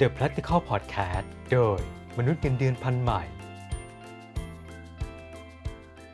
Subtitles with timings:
[0.00, 1.80] The Practical Podcast โดย
[2.18, 3.22] มนุษย์เงินเดือนพันธุ์ใหม่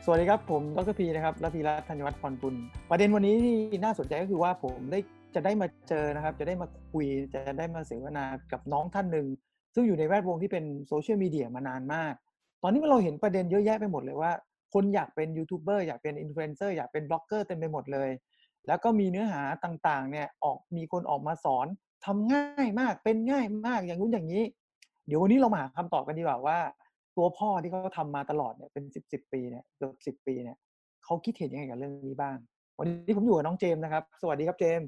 [0.03, 2.55] สวัสดีครับ ผมดรพีนะครับรพีรัตน์ธัญวัฒน์พรกุล
[2.89, 4.99] ประเด็นวันนี้ที่น่าสนใจก็คือว่าผมได้
[5.35, 9.27] จะได้มาเจอนะครับ จะได้มาคุย จะได้มาเสวนากับน้องท่านหนึ่ง
[9.73, 12.13] ซึ่งอยู่ในแวดวงที่เป็นโซเชียลมีเดียมานานมาก
[12.63, 14.31] ตอนนี้เราเห็นประเด็นเยอะแยะไปหมดเลยว่า
[14.73, 18.09] คนอยากเป็นยูทูบเบอร์อยากเป็นอินฟลูเอนเซอร์อยากเป็นบล็อกเกอร์เต็มไปหมดเลย
[18.67, 21.67] แล้วก็มีเนื้อหาต่างๆเนี่ยออกมีคนออกมาสอน
[22.05, 24.43] ทำง่ายมากเป็นง่ายมากอย่างนู้นอย่างนี้
[25.07, 26.57] เดี๋ยววันนี้เรามาหาคำตอบกันดีกว่าว่า
[27.17, 30.57] ตัวพ่อที่เขาทำมาตลอดเนี่ยเป็นสิบสิบปีเนี่ยเกือบสิบปีเนี่ย
[31.03, 32.37] เขาคิดเห็นยังไงกับเรื่องนี้บ้าง
[32.79, 34.81] วันนี้ผมอยู่กับน้องเจมส์นะครับ สวัสดีครับเจม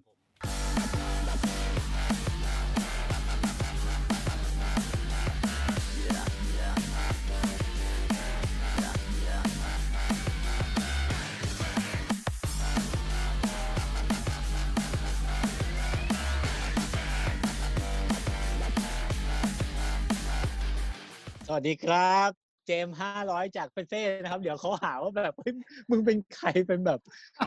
[21.63, 22.30] ส์สวัสดีครับ
[22.67, 25.53] เจมห้าร้อยจากเฟเฟ่นะครับ เดี๋ยวเขาหาว่าแบบเฮ้ย
[25.89, 27.00] มึงเป็นใครเป็นแบบ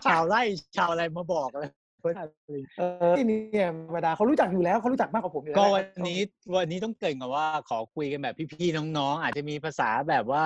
[0.06, 0.42] ชาวไร่
[0.77, 1.64] ชาวอะไรมาบอกอะไร
[2.00, 2.33] เพิ่นอะไร
[2.78, 6.20] เออที่นี่เนี่ยธรรมดาเขารู้จักอยู่แล้วเขารู้จักมากกว่าผมอยู่แล้วก็วันนี้
[6.56, 10.45] วันนี้ต้องเกรินกับว่าขอคุยกันแบบพี่ๆน้องๆอาจจะมีภาษาแบบว่า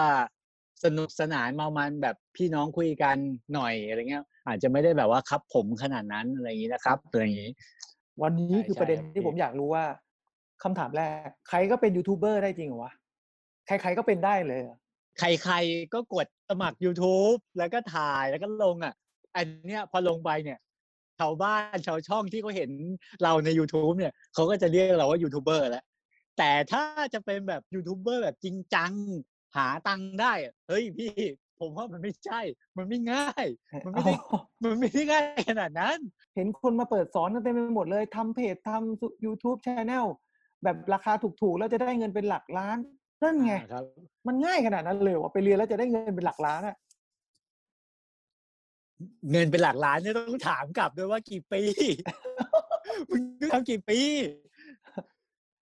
[0.85, 3.17] สนุกสนานเมามันแบบพี่น้องคุยกัน
[3.55, 7.51] หน่อยอะไรเงี้ย อาจจะไม่ได้แบบว่าครับผมขนาดนั้นอะไรอย่างนี้นะครับอะไรอย่างนี้
[8.23, 9.85] วันนี้ใช่คือประเด็นใช่ครับที่ผมอยากรู้ว่า
[10.63, 12.93] คำถามแรก ใครก็เป็นยูทูบเบอร์ได้จริงเหรอวะ
[13.83, 14.77] ใครๆก็เป็นได้เลยเหรอ
[15.19, 18.95] ใครๆก็กดสมัคร YouTube แล้วก็ถ่ายแล้วก็ลงอะ
[19.37, 20.59] อันเนี้ยพอลงไปเนี่ย
[21.19, 22.71] ชาวบ้านชาวช่องที่เขาเห็น
[23.23, 25.85] เราใน YouTube เนี่ยเขาก็จะเรียกเราว่ายูทูบเบอร์แล้ว
[26.39, 26.83] แต่ถ้า
[27.15, 28.93] จะเป็นแบบยูทูบเบอร์แบบจริงจัง
[29.57, 31.11] หาตังค์ได้อะเฮ้ยพี่
[31.61, 32.41] ผมว่ามันไม่ใช่
[32.77, 33.47] มันไม่ง่าย
[33.85, 35.99] มันไม่ได้อ๋อมันไม่ได้ง่ายขนาดนั้น
[36.37, 40.07] เห็นคนมาเปิดสอนกันเต็มไปหมดเลยทำเพจทำ YouTube Channel
[40.65, 41.13] แบบราคา
[41.43, 42.79] ถูกๆ แล้วจะได้เงินเป็นหลักล้าน
[43.23, 43.85] นั่นไงอ่าครับ
[44.27, 46.77] มันง่ายขนาดนั้นเลยเหรอไปเรียนแล้วจะได้เงินเป็นหลักล้านอะ
[49.31, 51.63] เงินเป็นหลักล้านเนี่ยต้องถามกลับด้วยว่ากี่ปี
[53.11, 53.21] มึง
[53.53, 53.99] ทำกี่ปี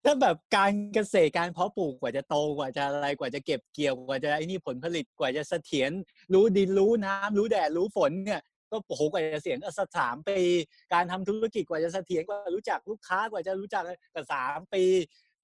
[0.06, 5.92] ถ้าแบบการเกษตรการเพาะปลูกกว่าจะโตกว่าจะอะไรกว่าจะเก็บเกี่ยวกว่าจะไอ้นี่ผลผลิตกว่าจะเสถียร
[6.34, 10.40] รู้ดินรู้น้ำรู้แดดรู้ฝนเนี่ย ก็โอ้โหกว่าจะเสียงก็สักสามปี
[10.94, 13.84] การทำธุรกิจกว่าจะเสถียรกว่ารู้จักลูกค้ากว่าจะรู้จัก
[14.16, 14.84] ก็สามปี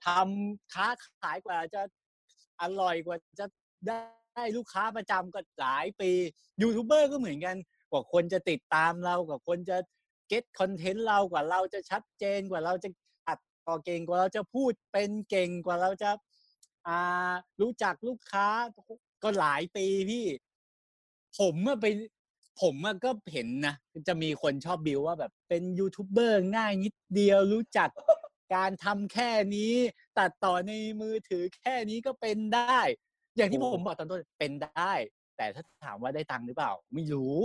[0.05, 0.87] ทำค้า
[1.21, 1.81] ขายกว่าจะ
[2.63, 3.45] อร่อยกว่าจะ
[3.87, 6.11] ได้ลูกค้าประจำก็หลายปี
[6.61, 7.55] ยูทูบเบอร์ก็เหมือนกัน
[7.91, 9.77] กว่าคนจะติดตามเรากว่าคนจะ
[10.27, 12.89] เก็ตคอนเทนต์เรากว่าเราจะชัดเจนกว่าเราจะ
[13.27, 16.09] อัดต่อเก่งกว่าเราจะพูดเป็นเก่งกว่าเราจะ
[16.87, 18.47] อ่ารู้จักลูกค้า
[19.23, 20.25] ก็หลายปีพี่
[21.39, 21.85] ผมอะไป
[22.61, 23.75] ผมอะก็เห็นนะ
[24.07, 27.89] จะมีคนชอบบิวว่าแบบเป็นยูทูบเบอร์ง่ายนิดเดียวรู้จัก
[28.55, 29.73] การทำแค่นี้
[30.17, 32.79] ตัดต่อในมือถือแค่นี้ก็เป็นได้
[33.37, 34.91] อย่างที่ผมบอกตอนต้นเป็นได้
[35.37, 37.37] แต่ถ้าถามว่าได้ตังค์หรือเปล่า ไม่รู้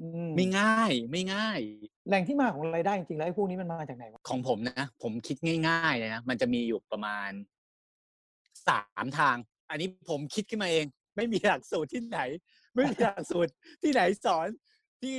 [0.00, 1.60] อืมไม่ง่ายไม่ง่าย
[2.08, 5.36] แหล่งที่มาของรายได้จริงๆแล้วไอ้พวกนี้มันมาจากไหนวะของผมนะผมคิด
[5.68, 7.30] ง่ายๆเลยนะมันจะมีอยู่ประมาณ
[8.68, 9.36] สามทาง
[9.70, 10.86] อันนี้ผมคิดขึ้นมาเอง
[11.16, 12.20] ไม่มีหลักสูตรที่ไหน
[12.74, 13.52] ไม่มีหลักสูตร
[13.82, 14.48] ที่ไหนสอน
[15.02, 15.18] ที่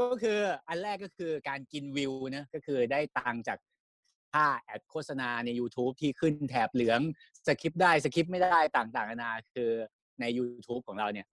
[0.00, 0.38] ก็คือ
[0.68, 3.58] อันแรกก็คือการกินวิวนะก็คือได้ตังค์จาก
[4.34, 7.00] ค่าแอดโฆษณาใน YouTube ที่ขึ้นแถบเหลือง
[7.46, 9.70] สคริปต์ได้สคริปต์ไม่ได้ต่างๆนานาคือ
[10.20, 11.26] ใน YouTube ของเราเนี่ย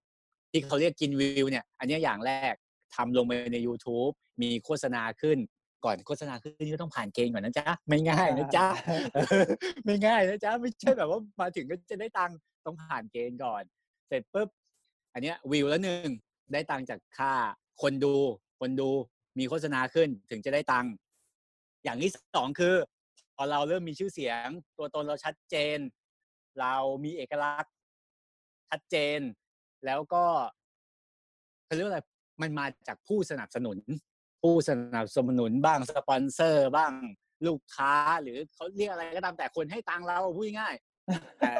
[0.51, 2.53] ที่เขาเรียกกินวิวเนี่ยอันเนี้ยอย่างแรก
[2.95, 5.37] ทำลงไปใน YouTube มีโฆษณาขึ้น
[5.85, 8.67] ก่อนโฆษณาขึ้นนี่ก็ต้องผ่านเกณฑ์ก่อนนะจ๊ะไม่ง่ายนะจ๊ะ
[9.13, 9.45] เออ
[9.85, 13.63] ไม่ง่ายนะจ๊ะไม่ใช่แบบว่ามาถึงก็จะได้ตังค์ต้องผ่านเกณฑ์ก่อน
[14.07, 14.49] เสร็จปุ๊บ
[15.13, 16.07] อันเนี้ยวิวแล้วหนึ่ง
[16.53, 17.33] ได้ตังค์จากค่า
[17.81, 18.15] คนดู
[18.59, 18.89] คนดู
[19.39, 20.91] มีโฆษณาขึ้นถึงจะได้ตังค์
[21.83, 22.90] อย่างที่สองคือพ
[23.41, 24.47] อเราเริ่มมีชื่อเสียง
[24.77, 25.77] ตัวตนเราชัดเจน
[26.59, 27.73] เรามีเอกลักษณ์
[28.69, 29.19] ชัดเจน
[29.85, 30.25] แล้วก็
[31.65, 32.01] เขาเรียกว่าอะไร
[32.41, 33.77] มันมาจากผู้สนับสนุน
[34.41, 36.91] ผู้สนับสนุนบ้างสปอนเซอร์บ้าง
[37.47, 41.53] ลูกค้าหรือเขาเรียกอะไรก็ตามแต่คนให้ตังค์เราพูดง่ายๆแต่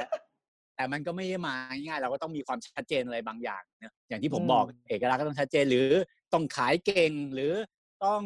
[0.76, 5.90] แต่มันก็ไม่ได้มาง่ายๆเราก็ต้องมีความชัดเจนอะไรบางอย่างนะอย่างที่ผมบอกเอกลักษณ์ก็ต้องชัดเจนหรือ
[6.34, 7.54] ต้องขายเก่งหรือ
[8.06, 8.22] ต้อง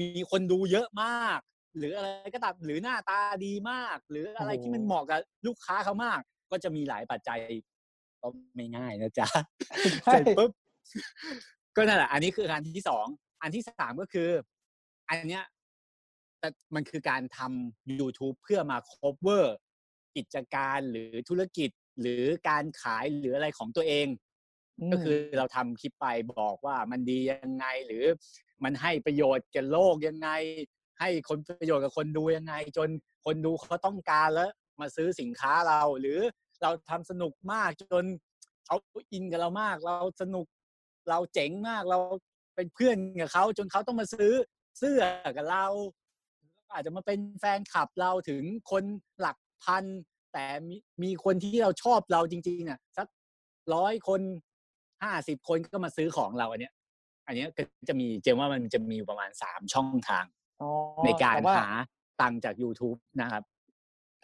[0.00, 1.40] มีคนดูเยอะมาก
[1.78, 6.20] หรืออะไรก็ตามหรือหน้าตาดีมาก หรืออะไรที่มันเหมาะกับลูกค้าเขามาก
[6.50, 7.38] ก็จะมีหลายปัจจัย
[8.20, 9.28] ก็ไม่ง่ายนะจ๊ะ
[10.04, 10.50] ใช่เสร็จปุ๊บ
[11.76, 13.06] ก็นั่นแหละ อันนี้คืออันที่สอง
[13.42, 14.28] อันที่สามก็คือ
[15.08, 15.44] อันเนี้ย
[16.40, 19.44] แต่มันคือการทำ YouTube เพื่อมา cover
[20.16, 21.70] กิจการหรือธุรกิจ
[22.00, 24.06] หรือการขายหรืออะไรของตัวเอง
[24.92, 28.04] ก็คือเราทำคลิปไปบอกว่ามันดียังไง หรือ
[28.64, 30.28] มันให้ประโยชน์แก่โลกยังไง
[31.02, 32.88] ให้คนประโยชน์กับคนดูยังไง จน
[33.24, 34.50] คนดูเขาต้องการแล้ว
[34.80, 36.18] มาซื้อสินค้าเรา หรือ
[36.62, 38.04] เราทำสนุกมากจน
[38.66, 38.76] เขา
[39.12, 40.46] อินกับเรามาก เราสนุก
[41.08, 41.98] เราเจ๋งมากเรา
[42.56, 44.32] เป็นเพื่อนกับเขาจนเขาต้องมาซื้อ
[44.78, 45.02] เสื้อ
[45.36, 45.66] กับเรา
[46.72, 48.84] อาจจะมาเป็นแฟนคลับเราถึงคน
[49.20, 49.84] หลักพัน
[50.32, 53.06] แต่มีมีคนที่เราชอบเราจริงๆอะสัก
[53.74, 54.20] ร้อยคน
[55.02, 56.72] ห้าสิบคนก็มาซื้อของเราอันเนี้ย
[57.26, 60.24] อันเนี้ยก็จะมีเจมว่ามันจะมีประมาณสามช่องทาง
[61.04, 61.68] ในการแต่ว่าหา
[62.20, 63.44] ตังค์จาก YouTube นะครับ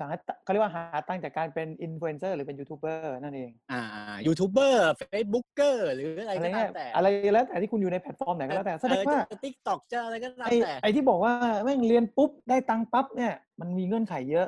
[0.00, 0.08] หา
[0.42, 3.82] เขาเรียกว่าหาตังค์จากการเป็นอินฟลูเอนเซอร์หรือเป็นยูทูบเบอร์นั่นเอง อ่า
[4.26, 11.32] ยูทูบเบอร์เฟซบุ๊กเกอร์หรืออะไรอะไรก็ตาเงี้มยแต่อะไรแล้วแต่ที่คุณอยู่ในแพลตฟอร์มไหนก็แล้วแต่แสดงว่าติ๊กต็อกจะอะไรก็ตามไอ้แต่ไอ้ที่บอกว่า
[11.64, 14.46] แม่งเรียนปุ๊บได้ตังค์ปั๊บเนี่ยมันมีเงื่อนไขเยอะ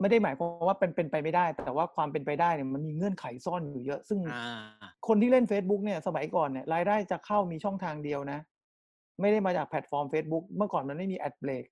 [0.00, 8.40] ไม่ได้หมายความว่าเป็นเป็นไปไม่ได้ แต่ว่าความเป็นไปได้เนี่ยมันมีเงื่อนไขซ่อนอยู่เยอะ ซึ่งอ่าคนที่เล่น Facebook เนี่ยสมัยก่อนเนี่ยรายได้จะเข้ามีช่องทางเดียวนะ
[9.20, 11.64] ไม่ได้มาจากแพลตฟอร์ม Facebook เมื่อก่อนมันไม่มี ad break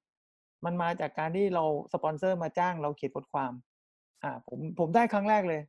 [0.65, 3.53] มันมาจากการที่เราสปอนเซอร์มาจ้างเราเขียนบทความ
[4.23, 5.61] อ่า ผมผมได้ครั้งแรกเลย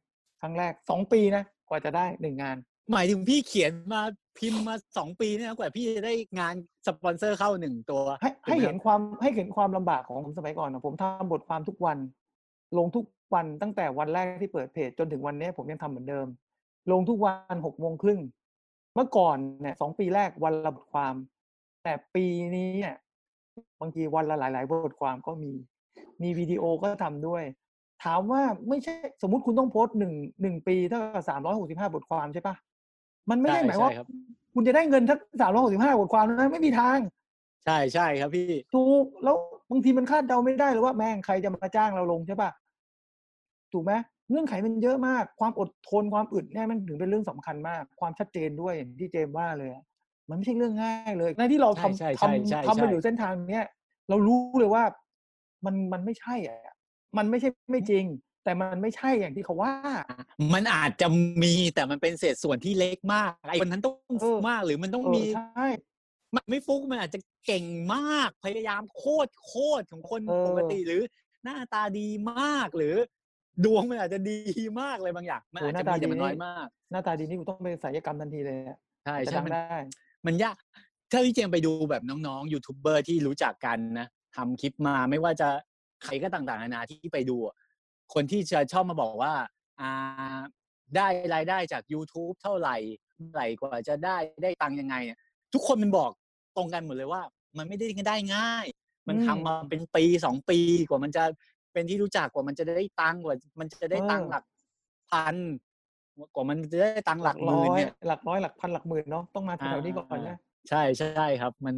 [0.41, 2.57] ครั้งแรกสองปีนะกว่าจะได้หนึ่งงาน
[2.91, 4.01] หมายถึงพี่เขียนมา
[4.37, 6.55] พิมพ์มาสองปีเนี่ยนะกว่าพี่จะได้งาน
[6.87, 11.97] สปอนเซอร์เข้าหนึ่งตัว ให้ถูกให้ไมเห็นครับความให้เห็นความลำบากของผมสมัยก่อนนะผมทำบทความทุกวัน
[12.77, 16.27] ลงทุกวันตั้งแต่วันแรกที่เปิดเพจจนถึงวันนี้ผมยังทำเหมือนเดิม
[16.91, 18.21] ลงทุกวันหกโมงครึ่ง
[18.95, 21.13] เมื่อก่อนเนี่ยสองปีแรกวันละบทความ
[21.87, 22.25] แต่ปี
[22.55, 22.95] นี้เนี่ย
[23.81, 25.51] บางทีวันละหลาย ๆ บทความก็มี
[26.21, 27.43] มีวิดีโอก็ทำด้วย
[28.03, 32.55] ถามว่าไม่ใช่สมมุติคุณต้องโพสต์หนึ่งหนึ่งปีเท่ากับสามร้อยหกสิบห้าบทความใช่ปะ
[33.29, 34.07] มันไม่ได้ใช่หมายว่าใช่ครับ
[34.53, 36.97] คุณจะได้เงินทั้งสามร้อยหกสิบห้าบทความนะไม่มีทาง
[37.65, 39.35] ใช่ใช่ครับพี่ถูกแล้ว
[39.71, 42.49] บางทีมันคาดเดาไม่ได้เลยว่าแม่งใครจะมาจ้างเราลงใช่ปะ
[43.73, 43.93] ถูกไหม
[44.29, 49.83] เงื่อนไขมันเยอะมาก ความอดทนความอึดเนี่ยมันถึงเป็นเรื่องสำคัญมาก ความชัดเจนด้วยอย่างที่เจมส์ว่าเลยอะ
[50.29, 53.65] มันไม่ใช่เรื่องง่ายเลยในที่เราทำใช่ใช่ใช่ทำทำไปใช่อยู่เส้นทางเนี้ย
[54.09, 54.83] เรารู้เลยว่า
[55.65, 56.75] มันมันไม่ใช่อะ
[57.17, 58.05] มันไม่ใช่ไม่จริง
[58.43, 59.73] แต่มันไม่ใช่อย่างที่เขาว่า
[60.53, 61.07] มันอาจจะ
[61.43, 65.67] มีแต่มันเป็นเศษส่วนที่เล็กมากไอ้คนนั้นต้องเออมากหรือมันต้องเออมีใช่
[66.35, 71.01] มันไม่ฟุกมันอาจจะเก่งมากพยายามโคตรโคตรของคนเออปกติหรือ
[71.43, 72.95] หน้าตาดีมากหรือ
[73.65, 74.37] ดวงมันอาจจะดี
[74.81, 79.77] มากเลยบางอย่างมันโอ้อาจหน้าจะตามีแต่มันดีน้อยมาก หน้าตาดีนี่กูต้องไปศัลยกรรมทันทีเลยอะใช่จะใช่ดังมันได้
[80.27, 80.55] มันยาก
[81.11, 85.47] ถ้าพี่เจมส์ไปดูแบบน้องๆยูทูบเบอร์ที่รู้จักกันนะทำคลิปมาไม่ว่าจะ
[86.03, 87.55] ใครก็ต่างๆนานาที่ไปดูอะ
[88.13, 89.33] คนที่จะชอบมาบอกว่า
[89.81, 90.39] อ่า
[90.95, 92.75] ได้รายได้จาก YouTube เท่าไหร่
[93.15, 95.19] เมื่อไหร่กว่าจะได้ได้ตังค์ยังไงเนี่ย
[95.53, 96.11] ทุกคนมันบอก
[96.57, 97.21] ตรงกันหมดเลยว่า
[97.57, 98.65] มันไม่ได้ได้ง่าย
[99.07, 100.59] มันอืมทำมาเป็นปีสองปี
[100.89, 101.23] กว่ามันจะ
[101.73, 104.43] เป็นที่รู้จักกว่ามันจะได้ตังค์กว่า มันจะได้ตังค์เออหลัก
[105.09, 105.35] พัน
[106.35, 110.37] กว่ามันจะได้ตังค์หลักหร้อมื่นยเนี่ยหลักร้อยหลักพันหลักหมื่นเนาะต้องมาแถวๆนี้ก่อนอ่านะ
[110.69, 111.75] ใช่ใช่ครับ มัน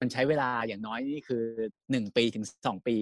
[0.00, 1.42] มันใช้เวลาอย่างน้อยนี่คือ
[1.90, 2.96] หนึ่งปีถึงสองปี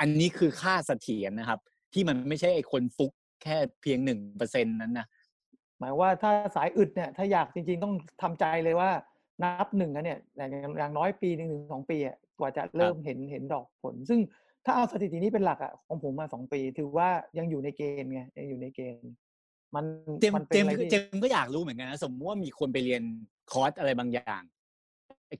[0.00, 1.58] อันนี้คือค่าเสถียรนะครับ
[1.92, 3.12] ที่มันไม่ใช่ไอ้คนฟุก
[3.42, 5.06] แค่เพียงหนึ่งเปอร์เซ็นนั้นนะ
[5.78, 8.90] หมายว่าถ้าสายอึดเนี่ยถ้าอยากจริง ๆ ต้องทำใจเลยว่า
[9.42, 14.20] นับหนึ่งนะเนี่ยอย่างอย่างน้อยปีหนึ่งถึงสองปีอะกว่าจะเริ่มเห็นเห็นดอกผล ซึ่ง
[14.64, 17.08] ถ้าเอาสถิตินี้เป็นหลักอะของผมมาสองปี ถือว่า
[17.38, 19.12] ยังอยู่ในเกณฑ์ไงยังอยู่ในเกณฑ์
[19.74, 19.84] มัน
[20.20, 23.02] เจมมันเจเป็นมอะไรที่เจมก็อยากรู้เหมือนกันนะสมมติว่ามีคนไปเรียน
[23.52, 24.42] คอร์สอะไรบางอย่าง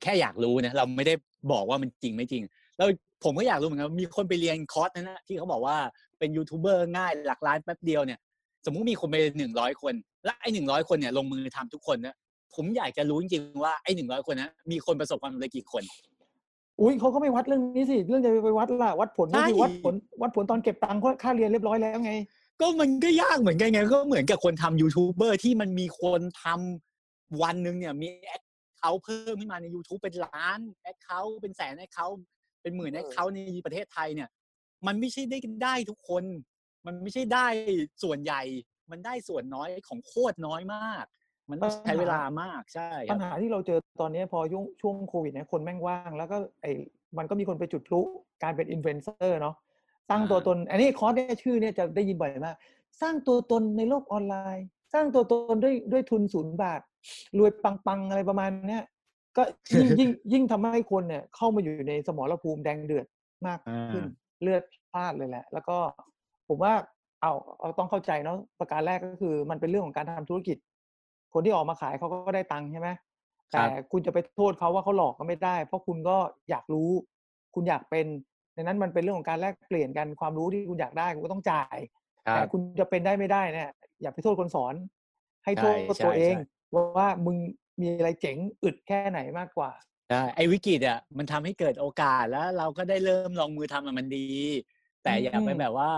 [0.02, 1.14] แค่อยากรู้นะเราไม่ได้
[1.52, 2.42] บอกว่ามันจริงไม่จริง
[2.76, 2.88] แล้ว
[3.24, 5.76] ผมก็อยากรู้เหมือนกันว่ามีคนไปเรียนคอร์สนั้นนะที่เขาบอกว่า
[6.18, 8.18] เป็นยูทูบเบอร์ง่ายหลักล้านแป๊บเดียวเนี่ย
[8.64, 12.14] สมมุติมีคนไปหนึ่งร้อยคน และไอ้หนึ่งร้อยคนเนี่ยลงมือทำทุกคนนะ
[12.54, 15.82] ผมอยากจะรู้จริงๆว่าไอ้หนึ่งร้อยคนนะมีคนประสบความสำเร็จกี่คน
[16.80, 22.12] อุ้ยเขาก็ไม่วัดเรื่องนี้สิเรื่องจะไปวัดล่ะวัดผลก็คือใช่วัดผลวัดผลตอนเก็บตังค์ค่าเรียนเรียบร้อยแล้วไง
[22.62, 28.42] ก็มันก็ยากเหมือนกันไงก็เหมือนกับคนทำยูทูบเบอร์ที่มันมีคนทำวันหนึ่งเนี่ยมีแอค
[28.78, 32.08] เขาเพิ่มขึ้นมาใน YouTube เป็นล้านแอคเขาเป็นแสนแอคเขา
[32.62, 34.28] เป็นหมื่นเอแออคเขาในประเทศไทยเนี่ย
[34.86, 36.24] มันไม่ใช่ได้ได้ทุกคน
[36.86, 37.46] มันไม่ใช่ได้
[38.02, 38.42] ส่วนใหญ่
[38.90, 41.04] มันได้ส่วนน้อยของโคตรน้อยมาก
[41.50, 46.72] มันต้องใช้เวลามากใช่ครับ ปัญหาที่เราเจอตอนนี้พอช่วงช่วงโควิดเนี่ยคนแม่งว่าง แล้วก็ไอ้
[47.18, 48.00] มันก็มีคนไปจุดพลุ
[48.42, 49.54] การเป็นอินฟลูเอนเซอร์เนาะ
[50.08, 52.56] สร้างตัวตน อันนี้คอร์สเนี่ยชื่อเนี่ยจะได้ยินบ่อยมาก
[53.00, 56.80] สร้างตัวตนในโลกออนไลน์ สร้างตัวตนด้วยด้วยทุนศูนย์บาท
[57.38, 58.84] รวยปังๆอะไรประมาณเนี้ย
[59.36, 59.42] ก็
[59.78, 63.06] ยิ่งยิ่งยิ่งทำให้คนเนี่ยเข้ามาอยู่ในสมรภูมิแดงเดือด
[63.46, 63.60] มาก
[63.92, 65.76] ขึ้นอ่าเลือดพลาดเลยแหละ แล้วก็
[66.48, 66.72] ผมว่า
[67.22, 70.56] เอาเอาต้องเข้าใจเนาะประการแรกก็คือมันเป็นเรื่องของการทำธุรกิจ
[71.32, 72.88] คนที่ออกมาขายเขาก็ได้ตังค์ใช่ไหม
[73.54, 76.16] ครัแต่บคุณจะไปโทษเขาว่าเขาหลอกก็ไม่ได้ เพราะคุณก็
[76.50, 76.90] อยากรู้
[77.54, 78.06] คุณอยากเป็น
[78.56, 81.78] ดังนั้นมันเป็นเรื่องของการแลกเปลี่ยนกันความรู้ที่คุณอยากได้คุณก็ต้องจ่าย
[82.26, 83.70] ครัแต่บคุณจะเป็นได้ไม่ได้เนี่ย
[84.02, 84.74] อย่าไปโทษคนสอน
[85.44, 87.36] ให้โทษใช่ตัวเองใช่ว่าว่ามึง
[87.80, 89.70] มีอะไรเจ๋งอึดแค่ไหนมากกว่า
[90.08, 94.28] ใช่ไอ้วิกฤตอะมันทำให้เกิดโอกาสแล้ว เราก็ได้เริ่มลองมือทำอะมันดี
[95.02, 95.90] แต่อย่าไปอืมแบบว่า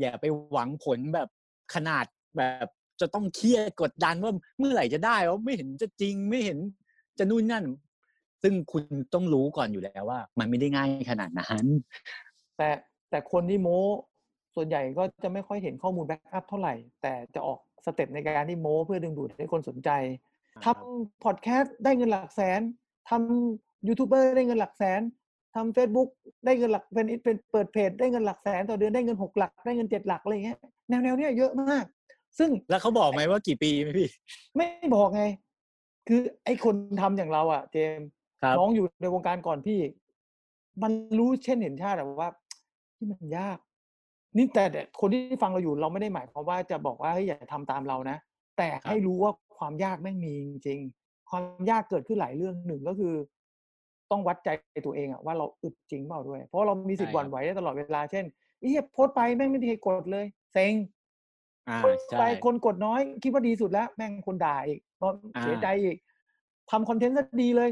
[0.00, 1.28] อย่าไปหวังผลแบบ
[1.74, 2.04] ขนาด
[2.36, 2.68] แบบ
[3.00, 6.58] จะต้องเครียดกดดันว่าเมื่อไหร่จะได้ว่าไม่เห็นจะจริงไม่เห็น
[7.18, 7.64] จะนู่นนั่น
[8.42, 8.82] ซึ่งคุณ
[9.14, 11.66] ต้องรู้ก่อนอยู่แล้วว่า มันไม่ได้ง่ายขนาดนั้น
[12.56, 12.68] แต่
[13.10, 13.80] แต่คนที่โม้
[14.54, 19.90] ส่วนใหญ่ก็จะไม่ค่อยเห็นข้อมูล backup เท่าไหร่ แต่จะออก step ในการที่โม้เพื่อดึงดูดให้คนสนใจ
[20.64, 22.60] ทำพอดแคสต์ได้เงินหลักแสน
[23.10, 25.00] ทำยูทูบเบอร์ได้เงินหลักแสน
[25.54, 26.08] ทำเฟซบุ๊ก
[26.44, 31.84] ได้เงินหลักเป็นเป็นเปิดเพจได้เงินหลักแสนต่อเดือนได้เงินหกหลักได้เงินเจ็ดหลักอะไรอย่างเงี้ยแนวแนวเนี้ยเยอะมาก
[32.38, 34.08] ซึ่งแล้วเขาบอกไหมว่ากี่ปีไหมพี่
[34.56, 35.24] ไม่บอกไง
[36.08, 38.19] คือไอ้คนทำอย่างเราอะ เจมส์ครับ
[38.58, 39.80] น้องอยู่ในวงการก่อนพี่
[40.82, 42.28] มันรู้เช่นเห็นชาติอะว่า
[42.96, 43.58] ที่มันยาก
[44.36, 48.16] นี่แต่แต่คนที่ฟังเราอยู่เราไม่ได้หมายความว่าจะบอกว่าเฮ้ยอย่าทำตามเรานะ
[48.58, 53.14] แต่ให้รู้ว่าความยากแม่งมีจริงๆความยากเกิดขึ้นหลายเรื่องหนึ่งก็คือ
[54.10, 54.48] ต้องวัดใจ
[54.86, 58.24] ตัวเองอะว่าเราอึดจริงเปล่าด้วย เพราะเรามีสิทธิ์หวั่นไหวได้ตลอดเวลาเช่น
[58.60, 60.72] เฮียโพสต์ไปแม่งไม่มีใครกดเลย เซ็ง
[61.68, 65.96] อ่าโพสต์ใช่ไปคนกดน้อย คิดว่าดีสุดแล้ว แม่งคนด่าอีกก็อ่าเสียใจอีก
[66.70, 67.70] ทำคอนเทนต์ซะดีเลย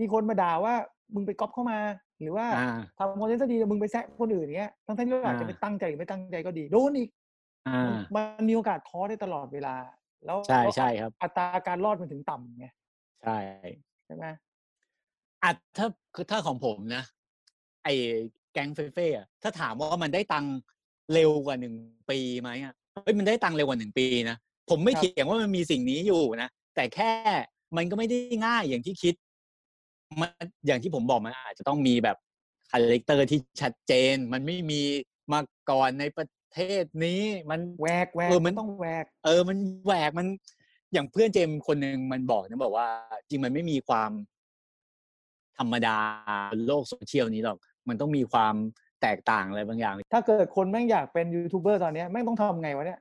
[0.00, 0.74] มีคนมาด่าว่า
[1.14, 1.78] มึงไปก๊อปเข้ามา
[2.20, 7.08] หรือว่าอ่าทำคอนเทนต์ซะดีแต่มึงไปแซะคนอื่นอย่างเงี้ยทั้งๆที่เราอาจจะอ่าไม่ตั้งใจหรือไม่ตั้งใจก็ดีโดนอีก
[7.68, 9.74] อ่ามันมีโอกาสท้อได้ตลอดเวลา
[10.24, 12.66] แล้วใช่ใช่ครับ อัตราการรอดมันถึงต่ำไง
[13.22, 13.38] ใช่
[14.06, 14.24] ใช่ไหม
[15.42, 17.02] อะถ้าคือถ้าของผมนะ
[17.84, 17.94] ไอ้
[18.52, 20.54] แก๊งเฟ็ดเฟ่อะถ้าถามว่ามันได้ตังค์
[21.12, 21.74] เร็วกว่าหนึ่ง
[22.10, 24.36] ปีไหมอะเฮ้ยมันได้ตังค์เร็วกว่าหนึ่งปีนะ
[24.70, 27.12] ผมไม่เถียงว่ามันมีสิ่งนี้อยู่นะแต่แค่
[27.76, 29.14] มันก็ไม่ได้ง่ายอย่างที่คิด
[30.20, 30.30] มัน
[30.66, 32.16] อย่างที่ผมบอกมันอาจจะต้องมีแบบ
[32.70, 34.80] character ที่ชัดเจน มันไม่มี
[35.32, 35.40] มา
[35.70, 40.26] ก่อนในประเทศนี้มันแหวกแหวกเออมันต้องแหวก เออมันแหวกมัน
[40.92, 42.86] อย่างเพื่อนเจมส์คนหนึ่งมันบอกนะบอกว่า
[43.28, 44.10] จริงมันไม่มีความ
[45.58, 45.98] ธรรมดา
[46.52, 48.54] บนโลกโซเชียลนี้หรอก มันต้องมีความ
[49.02, 53.00] แตกต่างอะไรบางอย่าง ถ้าเกิดคนแม่งอยากเป็นยูทูบเบอร์ตอนเนี้ยแม่งต้องทำไงวะเนี่ย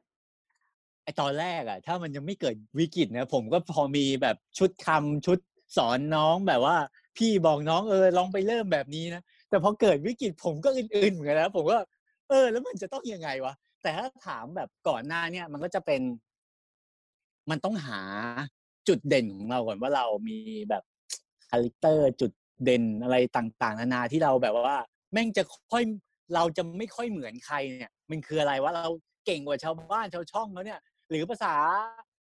[1.04, 5.38] ไอตอนแรกอะถ้ามันยังไม่เกิดวิกฤตนะผมก็พอมีแบบชุดคำชุด
[5.78, 6.78] สอนน้องแบบว่า
[7.18, 11.78] พี่บอกน้องเออลองไปเริ่มแบบนี้นะแต่พอเกิดวิกฤตผมก็อึนๆเหมือนกันนะผมก็
[12.30, 16.02] เออ แล้วมันจะต้องยังไงวะแต่ถ้าถามแบบก่อนหน้าเนี่ยมันก็จะเป็น
[17.50, 18.02] มันต้องหา
[18.88, 20.38] จุดเด่นของเราก่อนว่าเรามี
[20.70, 20.84] แบบ
[21.50, 22.32] character จุด
[22.64, 24.78] เด่นอะไรต่างๆ นานาที่เราแบบว่า
[25.14, 25.84] แม่งจะค่อย
[26.36, 28.90] เราจะไม่ค่อยเหมือนใครเนี่ย มันคืออะไรว่าเรา
[29.26, 31.54] เก่งกว่าชาวบ้านชาวช่องแล้วเนี่ย หรือภาษา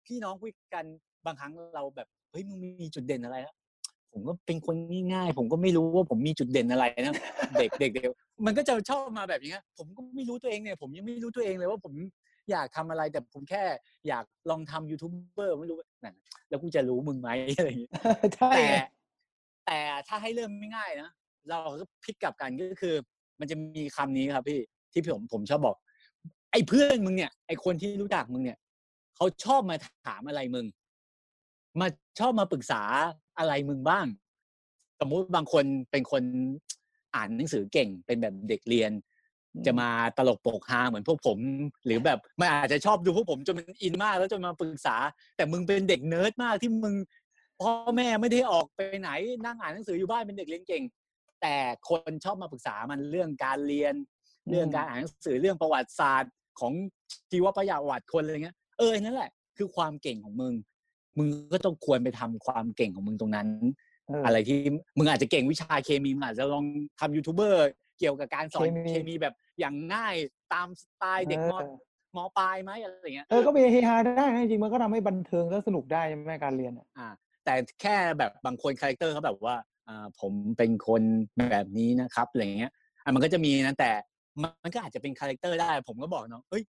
[0.06, 0.84] พี่น้องคุยกัน
[1.26, 3.36] บางครั้งเราแบบเฮ้ยมึงมีจุดเด่นอะไร
[4.16, 4.76] ผมก็เป็นคน
[5.12, 7.14] ง่ายๆ ผมก็ไม่รู้ว่าผมมีจุดเด่นอะไรนะ
[7.58, 8.08] เด็กเด็กเด็ก
[8.46, 11.92] มันก็จะชอบมาแบบอย่างเงี้ยผมก็ไม่รู้ตัวเองเนี่ยผมยังไม่รู้ตัวเองเลยว่าผม
[12.50, 13.62] อยากทำอะไรแต่ผมแค่
[14.08, 16.16] อยากลองทำยูทูบเบอร์ไม่รู้ว่านั่น
[16.48, 17.92] แล้วกูจะรู้มึงไหมอะไรอย่างเงี้ย
[18.36, 18.76] ใช่แต่ไง
[19.66, 21.10] แต่ถ้าให้เริ่มไม่ง่ายนะ
[21.48, 22.94] เราก็พลิกกลับกันก็คือ
[23.40, 24.60] มันจะมีคำนี้ครับพี่
[24.92, 25.76] ที่ผมผมชอบบอก
[26.52, 28.58] ไอ้เพื่อนมึงเนี่ยไอ้คนที่รู้จักมึงเนี่ย
[29.16, 30.66] เขาชอบมาถามอะไรมึง
[31.80, 31.86] มา
[32.20, 32.82] ชอบมาปรึกษา
[33.38, 34.06] อะไรมึงบ้าง
[35.00, 36.22] สมมุติบางคนเป็นคน
[37.14, 38.92] อ่านหนังสือเก่งเป็นแบบเด็กเรียน
[39.66, 41.38] จะมาตลกโปกฮาเหมือนพวกผม
[41.86, 44.96] หรือแบบไม่อาจจะชอบดูพวกผมจนมัน in มาก แล้วจนมาปรึกษา
[45.36, 46.94] แต่มึงเป็นเด็กเนิร์ดมากที่มึง
[47.60, 49.10] พ่อแม่ไม่ได้ออกไปไหน
[49.44, 50.82] นั่งอ่านหนังสืออยู่บ้านเป็นเด็กเรียนเก่ง
[51.42, 51.56] แต่
[51.88, 53.94] คนชอบมาปรึกษามันเรื่องการเรียน
[54.50, 56.72] เรื่องการอ่านหนังสือเรื่องประวัติศาสตร์ของ
[57.30, 60.54] ชีวประวัติคนอะไรเงี้ยเออนั่นแหละ คือความเก่งของมึง
[61.18, 63.48] มึงก็ต้องควรไปทำความเก่งของมึงตรงนั้น
[64.08, 64.58] เอออะไรที่
[64.98, 66.64] มึงอาจจะเก่งวิชาเคมีมึงอาจจะลอง
[67.00, 67.66] ทำยูทูบเบอร์
[67.98, 70.14] เกี่ยวกับการสอนเคมีเคมีแบบอย่างง่าย
[70.54, 71.60] ตามสไตล์เด็กมออ
[72.16, 77.08] มปลายไหมอะไรเงี้ยเออก็ไปเฮฮาได้นะจริงๆมันก็ทำให้บันเทิงและสนุกได้ใช่ไหมการเรียนอะอ่า
[77.44, 79.56] แต่แค่แบบบางคน character เขาแบบว่า
[79.88, 81.02] อ่าผมเป็นคน
[81.50, 82.72] แบบนี้นะครับอะไรเงี้ย
[83.04, 83.90] อะมันก็จะมีนะแต่
[84.42, 86.62] มันก็อาจจะเป็น character ได้ ผมก็บอกน้องเฮ้ย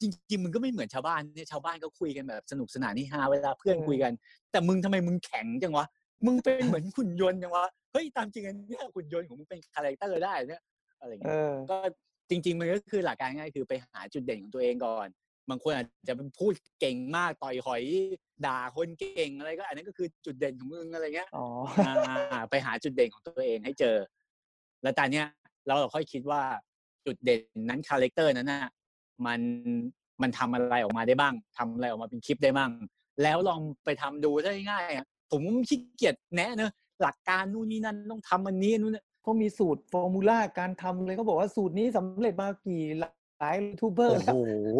[0.00, 4.12] จริงๆมึงก็ไม่เหมือนชาวบ้านเนี่ยชาวบ้านก็คุยกันแบบสนุกสนานนี่ฮาเวลาเพื่อนคุยกัน
[4.50, 5.86] แต่มึงทำไมมึงแข็งจังวะ
[6.26, 10.62] มึงเป็นเหมือนหุ่นยนต์จังวะเฮ้ยตามจริงอันเนี้ยหุ่นยนต์ของมึงเป็น character ได้เนี่ย
[11.00, 11.76] อะไรเงี้ยเออก็
[12.30, 15.08] จริง ๆ มันก็คือหลักการง่ายคือไปหาจุดเด่นของตัวเองก่อน
[15.50, 17.82] บางคนอาจจะเป็นพูดเก่งมากต่อยหอย
[18.46, 21.46] ด่าคนเก่งอะไรก็ อันนั้นก็คือจุดเด่นของมึงอะไรเงี้ยอ๋อ
[21.86, 23.96] อ่าไปหาจุดเด่นของตัวเองให้เจอ
[24.82, 25.26] แล้วตอนเนี้ย
[25.66, 26.42] เราเราค่อยคิดว่า
[27.06, 28.70] จุดเด่นนั้น character นั้นน่ะ
[29.26, 29.40] มัน
[30.22, 32.70] มันทำอะไรออกมาได้บ้างทำอะไรออกมาเป็นคลิปได้บ้าง
[33.22, 42.82] แล้วลองไปทำดูได้ง่ายๆอะผมขี้เกียจแนะเนอะหลักการนู่นนี่นั่นต้องทำอันนี้นู่นนเขามีสูตรฟอร์มูลาการทำเลยเขาบอกว่าสูตรนี้สำเร็จมากี่
[43.38, 44.78] หลายยูทูบเบอร์โอ้แล้วโห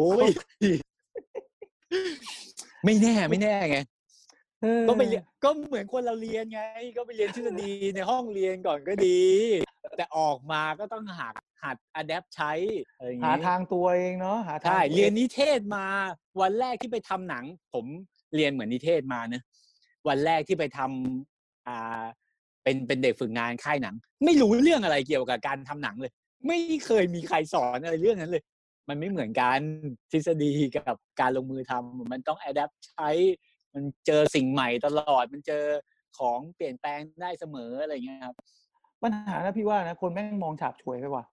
[2.84, 3.78] ไม่แน่ไม่แน่ไง
[4.64, 6.60] ออก็ไปเรียนก็เหมือนคนเราเรียนไง
[6.96, 9.22] ก็ไปเรียนทฤษฎีในห้องเรียนก่อนก็ดี
[9.96, 12.52] แต่ออกมาก็ต้องหัด หัดอัดแอปใช้
[12.96, 15.86] อะไรอย่างหานี้ทางตัวเองเนาะหาทางใช่ตัวองเรียนนิเทศมา
[16.40, 17.44] วันแรกที่ไปทำหนัง
[17.74, 17.84] ผม
[18.34, 19.42] เรียนเหมือนนิเทศมาเนอะ
[20.08, 22.02] วันแรกที่ไปทำอ่า
[22.62, 23.94] เป็นเป็นเด็กฝึกงานค่ายหนัง
[24.24, 26.12] ไม่รู้เรื่องอะไรเกี่ยวกับการทำหนังเลย
[26.46, 28.44] ไม่เคยมีใครสอนอะไรเรื่องนั้นเลย
[28.88, 29.60] มันไม่เหมือนกัน
[30.10, 33.10] ทฤษฎีกับการลงมือทำมันต้อง adapt ใช้
[33.74, 35.64] มันเจอสิ่งใหม่ตลอด มันเจอ
[36.18, 38.36] ของเปลี่ยนแปลงได้เสมออะไรอย่างเงี้ยครับ
[39.02, 41.24] ปัญหานะพี่ว่านะคนแม่งมองฉาบฉวยไปว่ะ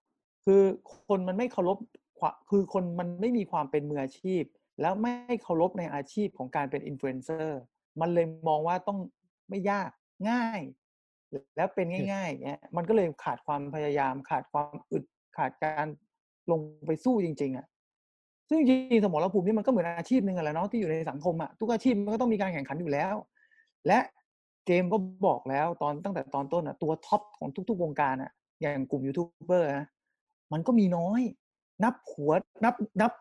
[0.44, 0.62] คือ
[1.06, 1.78] คนมันไม่เคารพ
[2.18, 4.42] ความคือคนมันไม่มีความเป็นมืออาชีพ
[4.80, 7.60] แล้วไม่เคารพในอาชีพของการเป็นอินฟลูเอนเซอร์
[8.00, 8.98] มันเลยมองว่าต้อง
[9.48, 9.90] ไม่ยาก
[10.30, 10.60] ง่าย
[11.56, 15.04] แล้วเป็นง่ายๆอย่างเงี้ยมันก็เลยขาดความพยายาม ขาดความอึด
[15.38, 15.86] ขาดการ
[16.50, 17.66] ลงไปสู้จริง ๆอะ
[18.48, 23.14] ซึ่งจริงๆสมรภูมินี่มันก็เหมือนอาชีพหนึ่งอะแหละเนาะที่อยู่ในสังคมอะทุกอาชีพมันก็ต้องมีการแข่งขันอยู่แล้ว
[23.86, 23.98] และ
[24.66, 24.96] เจมส์ก็
[25.26, 29.86] บอกแล้วตอนตั้งแต่ตอนต้นอะตัวท็อปของทุก ๆ วงการอะอย่างกลุ่มยูทูบเบอร์นะ
[30.54, 31.20] มันก็มีน้อย
[31.84, 32.32] นับหัว
[32.64, 33.12] นับนับ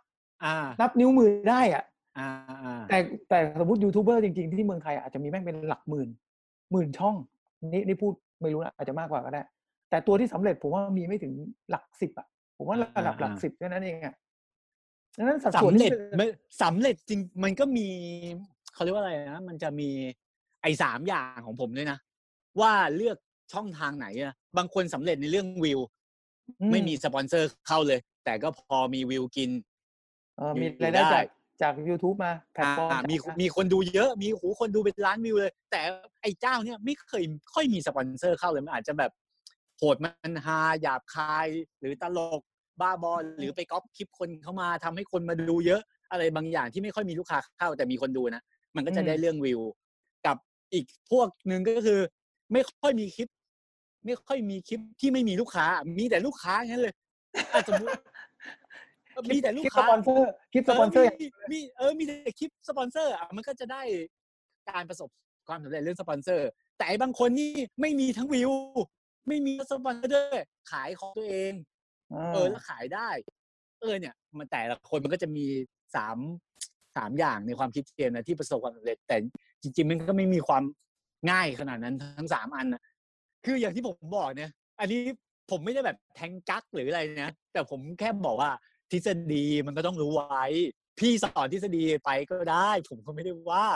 [0.44, 1.84] อ่านับนิ้วมือได้อะ
[2.20, 2.98] อ่าอ่าแต่
[3.30, 6.10] แต่สมมติยูทูบเบอร์จริง ๆ ที่เมืองไทยอาจจะมีแม่งเป็นหลักหมื่น
[6.72, 7.16] หมื่นช่อง
[7.74, 9.42] นี่นี่พูดไม่รู้นะอาจจะมากกว่าก็ได้
[9.90, 11.34] แต่ตัวที่สำเร็จผมว่ามีไม่ถึง
[11.70, 14.16] หลักสิบอะ ผมว่าระดับหลักสิบแค่นั้นเองอะ
[15.18, 16.28] ดังนั้นสัดส่วนสำเร็จที่เป็นไม่
[16.64, 17.88] สำเร็จจริงมันก็มี
[18.74, 19.90] เขาเรียกว่าอะไรนะมันจะมี
[20.62, 21.98] ไอ้สามอย่างของผมด้วยนะ
[22.62, 23.18] ว่าเลือก
[23.54, 26.03] ช่องทางไหนอะบางคนสำเร็จในเรื่องวิวอือ
[26.72, 29.52] ไม่มีสปอนเซอร์เข้าเลย แต่ก็พอมีวิวกิน
[30.38, 31.26] เออมีอยู่รายได้ได้จาก
[31.62, 35.82] จาก YouTube มาแพลตฟอร์มอ่ามีจากมีคนดูเยอะมีหูคนดูเป็นล้านวิวเลย แต่
[36.22, 37.24] ไอ้เจ้าเนี่ยไม่เคย
[37.54, 39.12] ค่อยมีสปอนเซอร์เข้าเลยมันอาจจะแบบ
[39.78, 41.48] โหดมันฮาหยาบคาย
[41.80, 42.42] หรือตลก
[42.82, 45.82] บ้าบอหรือไปก๊อปคลิปคนเข้ามาทำให้คนมาดูเยอะ
[46.12, 48.44] อะไรบางอย่างที่ไม่ค่อยมีลูกค้าเข้าแต่มีคนดูนะ
[48.76, 49.62] มันก็จะได้เรื่องวิว
[50.26, 50.38] กับ
[50.74, 52.00] อีกพวกหนึ่งก็คือ
[52.52, 53.28] ไม่ค่อยมีคลิป
[54.06, 55.66] ไม่ค่อยมีคลิปที่ไม่มีลูกค้า
[55.98, 56.94] มีแต่ลูกค้าอย่างนั้นเลย
[57.54, 57.92] อะสมมติ
[59.32, 63.82] มีแต่ลูกค้าคลิปสปอนเซอร์คลิปสปอนเซอร์มีมีเออมีแต่คลิปสปอนเซอร์อะมันก็จะได้
[64.70, 65.10] การประสบ
[65.48, 67.52] ความสำเร็จเรื่องสปอนเซอร์ แต่ไอ้บางคนนี่
[67.82, 68.52] ไม่มีทั้งวิว
[69.28, 71.54] ไม่มีสปอนเซอร์ด้วยขายของตัวเอง
[72.34, 73.10] เออแล้วขายได้
[73.82, 75.46] เออเนี่ย มันแต่ละคนมันก็จะมี
[75.96, 76.18] สาม
[76.98, 79.16] สามอย่างในความคิดเจมนะที่ประสบความสำเร็จ แต่
[79.62, 80.64] จริง ๆ มันก็ไม่มีความ
[81.32, 82.82] ง่ายขนาดนั้นทั้งสามอันนะ
[83.46, 85.02] คืออย่างที่ผมบอกเนี่ย อันนี้
[85.52, 88.50] ผมไม่ได้แบบแทงกักหรืออะไรนะ แต่ผมแค่บอกว่า
[88.92, 90.46] ทฤษฎีมันก็ต้องรู้ไว้
[91.00, 93.68] พี่สอนทฤษฎีไปก็ได้ ผมก็ไม่ได้ว่า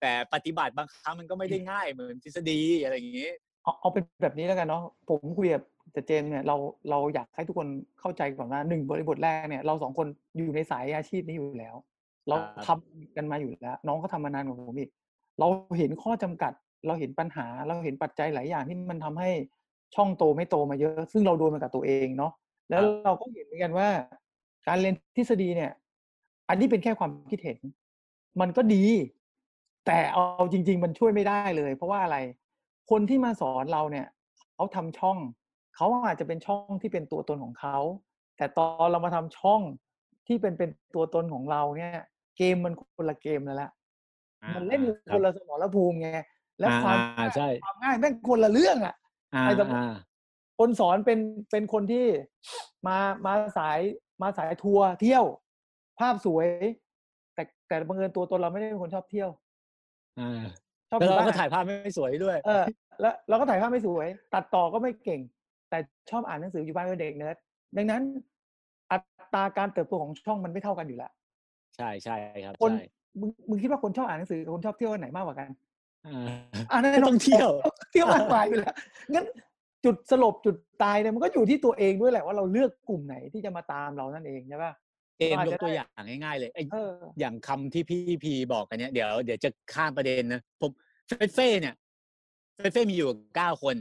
[0.00, 3.30] แต่ปฏิบัติบางครั้งมันก็ไม่ได้ง่ายเหมือนทฤษฎีอะไรอย่างนี้
[3.62, 5.62] เอาเอาเป็นแบบนี้แล้วกันเนาะผมคุยกับ
[6.06, 6.56] เจมส์เนี่ยเรา
[6.90, 7.68] เราอยากให้ทุกคน
[8.00, 11.74] เข้าใจก่อนว่าหนึ่งบริบทแรกเนี่ย เราสองคนอยู่ในสายอาชีพนี้อยู่แล้ว
[12.28, 14.90] เราครับทำกันมาอยู่แล้ว น้องก็ทำมานานกว่าผมอีก
[15.38, 15.46] เรา
[15.78, 16.52] เห็นข้อจำกัด
[16.86, 19.30] เราเห็นปัญหาเราเห็นปัจจัยหลายอย่างที่มันทำให้
[19.94, 22.32] ช่องโตไม่โตมาเยอะ ซึ่งเราโดนมากับตัวเองเนาะ
[22.70, 23.88] แล้วเราก็เห็นเหมือนกันว่า
[24.66, 25.72] การเรียนทฤษฎีเนี่ย
[26.48, 27.58] อันนี้เป็นแค่ความคิดเห็น
[28.40, 28.84] มันก็ดี
[29.86, 32.16] แต่เอาจริง ๆ มันช่วยไม่ได้เลย เพราะว่าอะไร
[32.90, 34.06] คนที่มาสอนเราเนี่ย
[34.54, 35.18] เขาทำช่อง
[35.76, 37.76] เขาอาจจะเป็นช่องที่เป็นตัวตนของเขา
[38.36, 39.60] แต่ตอนเรามาทำช่อง
[40.26, 41.92] ที่เป็นเป็นตัวตนของเราเนี่ย
[42.36, 43.70] เกมมันคนละเกมแล้วละ
[44.54, 46.08] มันเล่นคนละสมรภูมิไง
[46.62, 48.94] และความอ่าใช่ความง่ายแม่งคนละเรื่องอะ
[49.34, 49.94] อ่าไอ้สมมุติอ่า
[50.58, 51.18] คนสอนเป็น
[51.50, 52.06] เป็นคนที่
[52.86, 53.78] มามาสาย
[54.22, 55.24] มาสายทัวร์เที่ยว
[56.00, 56.46] ภาพสวย
[57.34, 59.30] แต่แต่บังเอิญตัวตนเราไม่ได้เป็นคนชอบเที่ยว
[60.20, 60.42] อ่า
[60.90, 62.64] ชอบแล้วอยู่เราบ้านก็ถ่ายภาพไม่สวยด้วย เออ
[63.00, 65.20] แล้วเราก็ถ่ายภาพไม่สวย ตัดต่อก็ไม่เก่ง
[65.70, 65.78] แต่
[66.10, 67.36] ชอบอ่านหนังสืออยู่บ้านเป็นเด็กเนิร์ด
[67.76, 68.02] ดังนั้น
[68.92, 68.98] อั
[69.34, 71.12] ตราการเติบโตของช่องมันไม่เท่ากันอยู่แล้ว
[71.76, 72.86] ใช่ใช่ครับคนใช่
[73.20, 75.48] มึงมึงคิดว่าคนชอบอ่านหนังสือกับคนชอบเที่ยวอันไหนมากกว่ากัน
[76.06, 76.32] อ่า
[76.70, 77.50] อ่าแน่นก็นต้องเที่ยว
[77.92, 78.74] เที่ยวมากกว่าอยู่แล้ว
[79.12, 79.26] งั้น
[79.84, 84.72] จุดสลบจุดตายเนี่ยมันก็อยู่ที่ตัวเองด้วยแหละว่าเราเลือกกลุ่มไหนที่จะมาตามเรานั่นเองใช่ปะ
[85.18, 90.70] เกมอาจยจะกตัวได้อย่างง่ายๆเลยไอ้เอออย่างคำที่พี่พีบอกกันเนี้ยเดี๋ยวเดี๋ยวจะข้ามประเด็นนะผม
[91.08, 91.74] เฟเฟ่เนี่ย
[92.56, 93.76] เฟเฟ่มีอยู่เก้าคน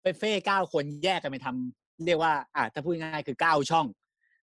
[0.00, 3.86] เฟเฟ่เก้าคนแยกกันไปทำเรียกว่าอะถ้าพูดง่ายๆคือเก้าช่อง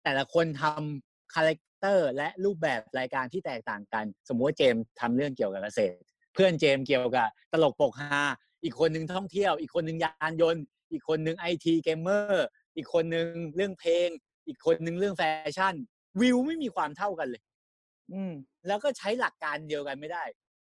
[0.05, 8.23] แต่ละคนทำคาแรคเตอร์และรูปแบบรายการที่แตกต่างกัน สมมติว่าเจมส์ทำเรื่องเกี่ยวกับเกษตรเพื่อนเจมส์เกี่ยวกับ ตลกปกฮา
[8.65, 12.47] อีกคนหนึ่งท่องเที่ยว อีกคนหนึ่งยานยนต์ อีกคนหนึ่งไอทีเกมเมอร์
[12.77, 14.09] อีกคนหนึ่งเรื่องเพลง
[14.47, 15.23] อีกคนหนึ่งเรื่องแฟ
[15.57, 15.75] ชั่น
[16.21, 17.43] วิวไม่มีความเท่ากันเลย
[18.13, 18.33] อืม
[18.67, 20.25] แล้วก็ใช้หลักการเดียวกันไม่ได้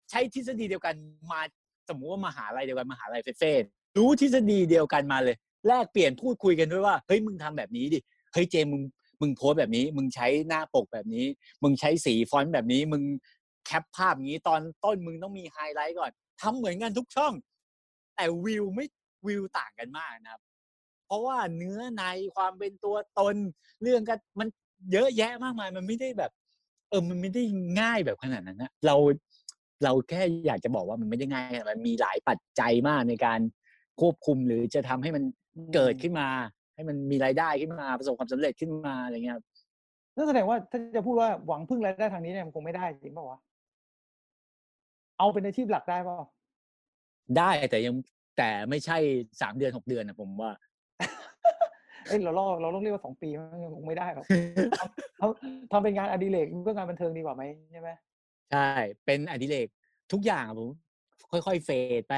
[0.09, 0.95] ใช้ทฤษฎีเดียวกัน
[1.31, 1.41] มา
[1.89, 3.53] สมมุติว่ามหาลัยเดียวกันมหาลัยเฟ็ดเฟ่
[3.97, 5.35] รู้ทฤษฎีเดียวกันมาเลย
[5.67, 7.99] แลกเปลี่ยนพูดคุยกันด้วยว่าเฮ้ยมึงทำแบบนี้ดิ
[8.33, 8.83] เฮ้ยเจมส์มึง
[9.21, 11.25] มึงโพสต์แบบนี้ มึงใช้หน้าปกแบบนี้
[11.63, 13.03] มึงใช้สีฟอนต์แบบนี้ มึง
[13.65, 17.33] แคปภาพอย่างนี้ตอนต้นมึงต้องมีไฮไลท์ก่อนทำเหมือนกันทุกช่อง
[18.15, 18.85] แต่วิวไม่
[19.27, 20.41] วิวต่างกันมากนะครับ
[21.05, 22.03] เพราะว่าเนื้อใน
[22.35, 23.35] ความเป็นตัวตน
[23.81, 24.47] เรื่องกันมัน
[24.91, 26.31] เยอะแยะมากมาย มันไม่ได้แบบ
[26.89, 27.43] เออมันไม่ได้
[27.79, 28.95] ง่ายแบบขนาดนั้นนะเรา
[29.83, 33.39] เราแค่อยากจะบอกว่ามันไม่ได้ง่ายอะมันมีหลายปัจจัยมากในการ
[33.99, 35.23] ควบคุมหรือจะทำให้มัน
[35.73, 36.27] เกิดขึ้นมา
[36.75, 39.45] ให้มันมีรายได้ขึ้นมาประสบความสำเร็จขึ้นมาอะไรเงี้ยครับ
[40.15, 43.39] นั่นแสดงว่าถ้าจะพูดว่าหวังพึ่งรายได้ทางนี้เนี่ยมันคงไม่ได้จริงเปล่าวะ
[45.17, 46.17] เอาเป็นอาชีพหลักได้เปล่า
[47.37, 47.95] ได้แต่ยัง
[48.37, 48.97] แต่ไม่ใช่
[49.41, 50.51] สามเดือนหกเดือนนะผมว่า
[52.07, 54.25] เอ้ยเราลอกเราต้องเรียกว่าสองปีมันคงไม่ได้หรอก
[55.19, 57.89] ทำทำเป็นงานอดิเรกเพื่องานบันเทิงดีกว่าไหมใช่ไหม
[58.51, 58.69] ใช่
[59.05, 59.67] เป็นอดิเรก
[60.11, 60.69] ทุกอย่างอะผม
[61.31, 62.13] ค่อยๆเฟดไป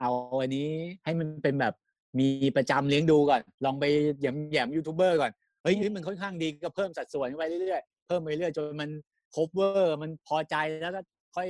[0.00, 0.10] เอา
[0.40, 0.68] อันนี้
[1.04, 1.74] ให้มันเป็นแบบ
[2.18, 3.84] มีประจำเลี้ยงดูก่อน ลองไป
[4.20, 5.30] แหยมแหยมยูทูบเบอร์ก่อน
[5.62, 8.90] เฮ้ยเฮ้ยมันค่อนข้างดีก็เพิ่มสัดส่วนไปเรื่อยๆเพิ่มไปเรื่อยๆจนมัน
[9.34, 11.00] ครบเวอร์มันพอใจแล้วก็
[11.36, 11.48] ค่อย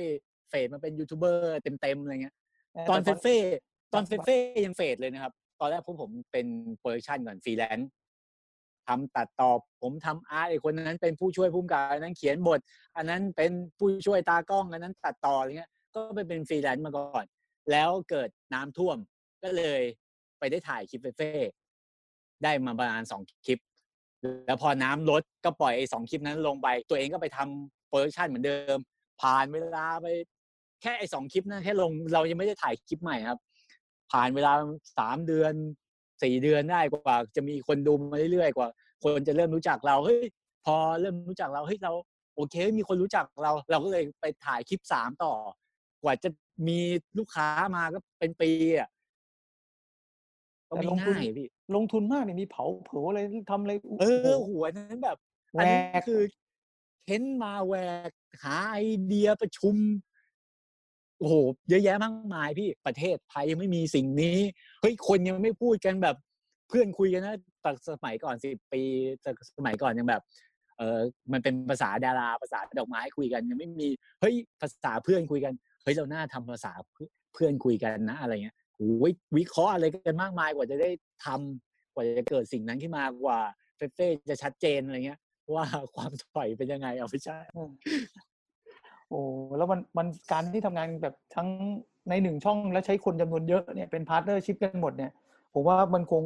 [0.51, 2.35] fade มาเป็นยูทูบเบอร์เต็มๆอะไรเงี้ย
[2.89, 3.37] ตอนเฟ็ดเฟ่
[3.93, 7.89] ตอนเฟ็ดเฟ่ยัง fade เลยนะครับ ตอนแรกพวกผมเป็น production ก่อนฟรีแลนซ์
[8.87, 12.59] ทำตัดต่อผมทำ art ไอ้คนนั้นเป็นผู้ช่วยผู้กำกับอันนั้นเขียนบท
[12.97, 17.25] อันนั้นเป็นผู้ช่วยตากล้องอันนั้นตัดต่ออะไรเงี้ย ก็ไปเป็นฟรีแลนซ์มาก่อน
[17.71, 18.97] แล้วเกิดน้ำท่วม
[19.43, 19.81] ก็เลย
[20.39, 21.31] ไปได้ถ่ายคลิปเฟ็ดเฟ่
[22.43, 23.59] ได้มาประมาณสองคลิป
[24.45, 28.77] แล้วพอน้ำลดก็ปล่อยไอ้สองคลิปนั้นลงไป ตัวเองก็ไปทำ production เหมือนเดิม
[29.21, 30.07] ผ่านเวลาไป
[30.81, 33.39] แค่ไอ้สองคลิปนั้นแค่ลงเรายังไม่ได้ถ่ายคลิปใหม่ครับ
[34.11, 34.51] ผ่านเวลา
[34.97, 35.53] สามเดือน
[36.23, 38.67] สี่เดือนได้กว่า จะมีคนดูมาเรื่อยๆกว่า
[39.03, 40.21] คนจะเริ่มรู้จักเราเฮ้ย
[40.65, 41.91] พอเริ่มรู้จักเราเฮ้ยเรา
[42.35, 45.33] โอเค มีคนรู้จักเรา เราก็เลยไปถ่ายคลิปสามต่อ
[46.03, 46.29] กว่าจะ
[46.67, 46.79] มี
[47.17, 48.89] ลูกค้ามาก็เป็นปีอะ
[50.69, 53.19] ก็ไม่ง่ายพี่ลงทุนมากเนี่ยมีเผาเผาอะไร
[53.51, 55.17] ทำอะไรเอโโหอหัวนั้นแบบ
[55.53, 56.21] แหวอันนี้กคือ
[57.05, 57.75] เค้นมาแหว
[58.09, 58.11] ก
[58.43, 59.75] หาไอเดียประชุม
[61.21, 61.35] โอ้โห
[61.69, 64.37] เยอะแยะมากมายพี่ประเทศไทยยังไม่มีสิ่งนี้
[64.81, 66.15] เฮ้ยคนยังไม่พูดกันแบบ
[66.69, 68.81] เพื่อนคุยกันนะตอนสมัยก่อนสิปี
[69.57, 70.21] สมัยก่อนยังแบบ
[70.77, 70.99] เออ
[71.31, 73.87] มันเป็นภาษาดาราภาษาดอกไม้คุยกันยังไม่มี
[74.21, 75.53] เฮ้ยภาษาเพื่อนคุยกัน
[75.83, 76.71] เฮ้ยเราหน่าทำภาษา
[77.33, 80.89] เพื่อนคุยกันนะอะไรเงี้ยโอ้ยวิเคราะห์อะไรกันมากมายกว่าจะได้
[81.25, 83.39] ทำกว่าจะเกิดสิ่งนั้นขึ้นมากว่า
[83.77, 85.19] เฟเฟ่จะชัดเจนอะไรเงี้ย
[85.55, 87.37] ว่าความถอยเป็นยังไงเอาไม่ใช่
[89.11, 89.21] โอ้
[89.57, 91.47] แล้วมันมันการที่ทำงานแบบทั้ง
[92.09, 95.11] ในหนึ่งช่องแล้วใช้คนจำนวนเยอะเนี่ยเป็นพาร์ทเนอร์ชิพกันหมดเนี่ย
[95.53, 96.23] ผมว่ามันคง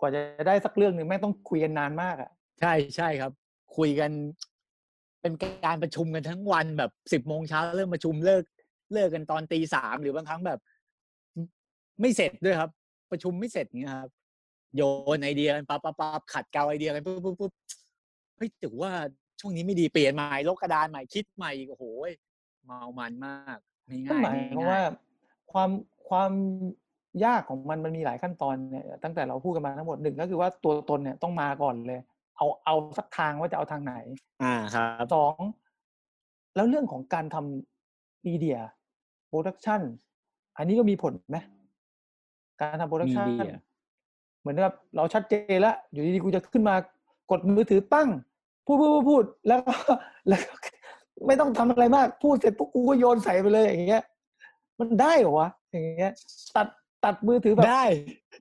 [0.00, 3.32] กว่าจะได้สักเรื่องหนึ่งแม่งต้องคุยกันนานมากอะใช่ใช่ครับ
[3.76, 4.10] คุยกัน
[5.20, 5.32] เป็น
[5.66, 8.42] การประชุมกันทั้งวันแบบสิบโมงเช้าเริ่มประชุมเลิก
[8.92, 10.58] เลิกกันตอนตีสามหรือบางครั้งแบบ
[12.00, 12.70] ไม่เสร็จด้วยครับ
[13.10, 14.10] ประชุมไม่เสร็จเงี้ยครับ
[14.76, 14.82] โย
[15.16, 17.52] นไอเดียกันปั๊บปั๊บปั๊บขัดเกลาไอเดียกันปุ๊บปุ๊บปุ๊บ
[18.36, 18.92] เฮ้ยถือว่า
[19.42, 21.84] ช่วงนี้ไม่ดีเปลี่ยนใหม่ลบกระดานใหม่คิดใหม่อีกโอ้โห
[22.64, 24.84] เมามันมากไม่นั่นง่ายหมายไม่ความง่าว่าย
[25.52, 25.70] ความ
[26.08, 26.32] ความ
[27.24, 32.00] ยากของมันมันมีหลายขั้นตอนเนี่ยตั้งแต่เราพูดกันมาทั้งหมดหนึ่งก็คือว่าตัวตนเนี่ยต้องมาก่อนเลย
[32.36, 33.94] เอาเอาสักทางว่าจะเอาทางไหน
[34.42, 35.40] อ่าครับสอง
[36.54, 38.58] แล้วเรื่องของการทำมีเดีย
[39.28, 39.80] โปรดักชัน
[40.56, 41.38] อันนี้ก็มีผลไหม
[42.60, 43.54] การทำโปรดักมีชันเดีย
[44.40, 46.74] เหมือนกับเราชัดเจนแล้วอยู่ดีๆกูจะขึ้นมา
[47.30, 48.08] กดมือถือปั้ง
[48.66, 49.74] พูดพูดพูดพูดแล้วก็
[50.28, 50.70] แล้วก็
[51.26, 54.04] ไม่ต้องทำอะไรมาก พูดเสร็จปุ๊บกูก็โยนใส่ไปเลยอย่างเงี้ย
[54.78, 56.12] มันได้เหรอวะอย่างเงี้ย
[56.56, 56.68] ตัด
[57.04, 57.84] ตัดมือถือแบบได้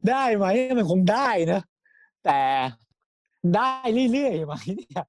[0.10, 0.46] ได้ไหม
[0.78, 1.62] มันคงได้นะ
[2.26, 2.40] แต่
[3.56, 3.72] ได้
[4.12, 5.06] เรื่อยๆไหมเนี่ย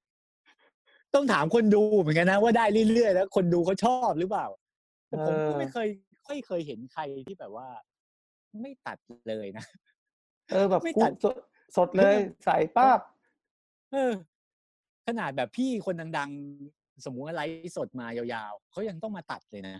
[1.13, 4.45] ต้องถามคนดูเหมือนกันนะ ว่าได้เรื่อยๆแล้ว คนดูเขาชอบหรือเปล่า
[5.07, 5.87] แต่ผมก็ไม่เคย
[6.27, 7.67] ไม่เคยเห็นใครที่แบบว่า
[8.61, 8.97] ไม่ตัด
[9.29, 9.65] เลยนะ
[10.51, 11.35] เออแบบไม่กูตัดสด
[11.77, 12.99] สดเลยใส่ป้าบ
[13.91, 14.13] เออ
[15.07, 16.31] ขนาดแบบพี่คนดัง
[16.67, 19.77] ๆ สมมุติว่าไลฟ์สดมายาวๆเขายังต้องมาตัดเลยนะ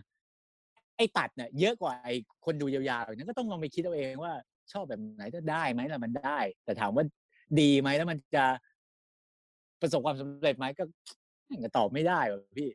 [0.97, 2.13] ไอ้ตัดเนี่ยเยอะกว่าไอ้
[2.45, 4.33] คนดูยาวๆอีกนั้นก็ต้องลองไปคิดเอาเองว่า
[4.71, 7.03] ชอบแบบไหนถ้าได้ไหมล่ะมันได้ แต่ถามว่า
[7.59, 8.45] ดีไหมแล้วมันจะ
[9.81, 10.83] ประสบความสำเร็จไหมก็
[11.63, 12.69] ก็ตอบไม่ได้ว่ะพี่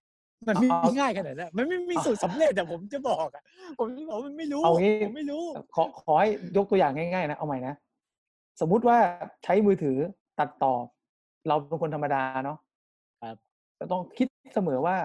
[0.48, 3.42] มันไม่เอาง่ายขนาดนั้นมันไม่มีสูตรสำเร็จแต่ผมจะบอกอะ
[3.78, 5.42] ผมจะบอกว่ามันไม่รู้เอางี้ผมไม่รู้
[5.74, 7.74] ขอขอให้ยกตัวอย่างง่ายๆนะเอาใหม่นะ
[8.60, 8.96] สมมุติว่า
[9.44, 9.96] ใช้มือถือ
[10.38, 10.74] ตัดต่อ
[11.48, 12.58] เราเป็นคนธรรมดาเนาะ
[13.22, 13.36] ครับ
[13.76, 14.96] เราต้องคิดเสมอว่า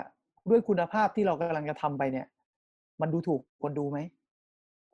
[0.49, 2.27] ด้วยคุณภาพที่เรากำลังจะทำไปเนี่ย
[3.01, 3.99] มันดูถูกคนดูไหม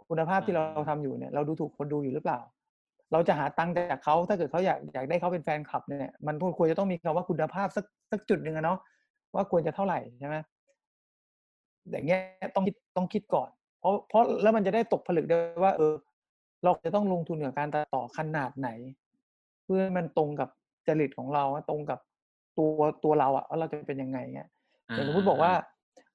[0.09, 2.39] คุณภาพที่เราทำอยู่เนี่ย เราดูถูกคนดูอยู่หรือเปล่า
[3.11, 8.77] เราจะหาตังค์จากเขาถ้าเกิดเขาอยากอยากได้เขาเป็นแฟนคลับเนี่ยมันควรจะต้องมีคำว่าคุณภาพสักสักจุดหนึ่งอะเนาะ
[9.35, 10.35] ว่าควรจะเท่าไหร่ใช่ไหม
[11.91, 12.19] อย่างเงี้ย
[12.55, 15.93] ต้องคิดต้องคิดก่อน เพราะเพราะแล้วมันจะได้ตกผลึกด้วยว่า เออ
[16.63, 18.69] เราจะต้องลงทุนกับการตัดต่อขนาดไหน
[19.63, 20.49] เพื่อให้มันตรงกับ
[20.89, 21.99] จริตของเราตรงกับ
[22.57, 22.71] ตัว
[23.03, 24.49] ตัวเราอะว่าเราจะเป็นยังไงเงี้ย
[24.95, 25.53] อย่างสมมติบอกว่า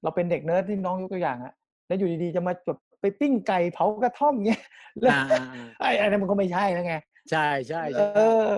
[0.03, 1.53] เราเป็นเด็กเนิร์ดที่น้องยกตัวอย่างอะ
[1.87, 4.63] แล้วอยู่ดีๆจะมาแบบไปปิ้งไก่เผากระท่อมเงี้ย
[5.01, 6.95] แล้วอ่าอ่าอ่าไอ้ไอ้นั่นมันก็ไม่ใช่แล้วไง
[7.31, 8.07] ใช่ใช่เอใช่
[8.47, 8.49] อ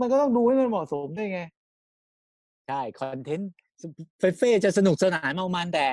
[0.00, 1.40] มันก็ต้องดูให้มันเหมาะสมด้วยไง
[2.68, 3.50] ใช่ content
[4.18, 5.88] เฟเฟ่จะสนุกสนานเมามันแต่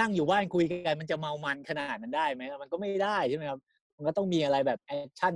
[0.00, 3.60] นั่งอยู่บ้านคุยกันมันจะเมามันขนาดนั้นได้ไหมมันก็ไม่ได้ใช่ไหมครับ
[3.96, 5.34] มันก็ต้องมีอะไรแบบ action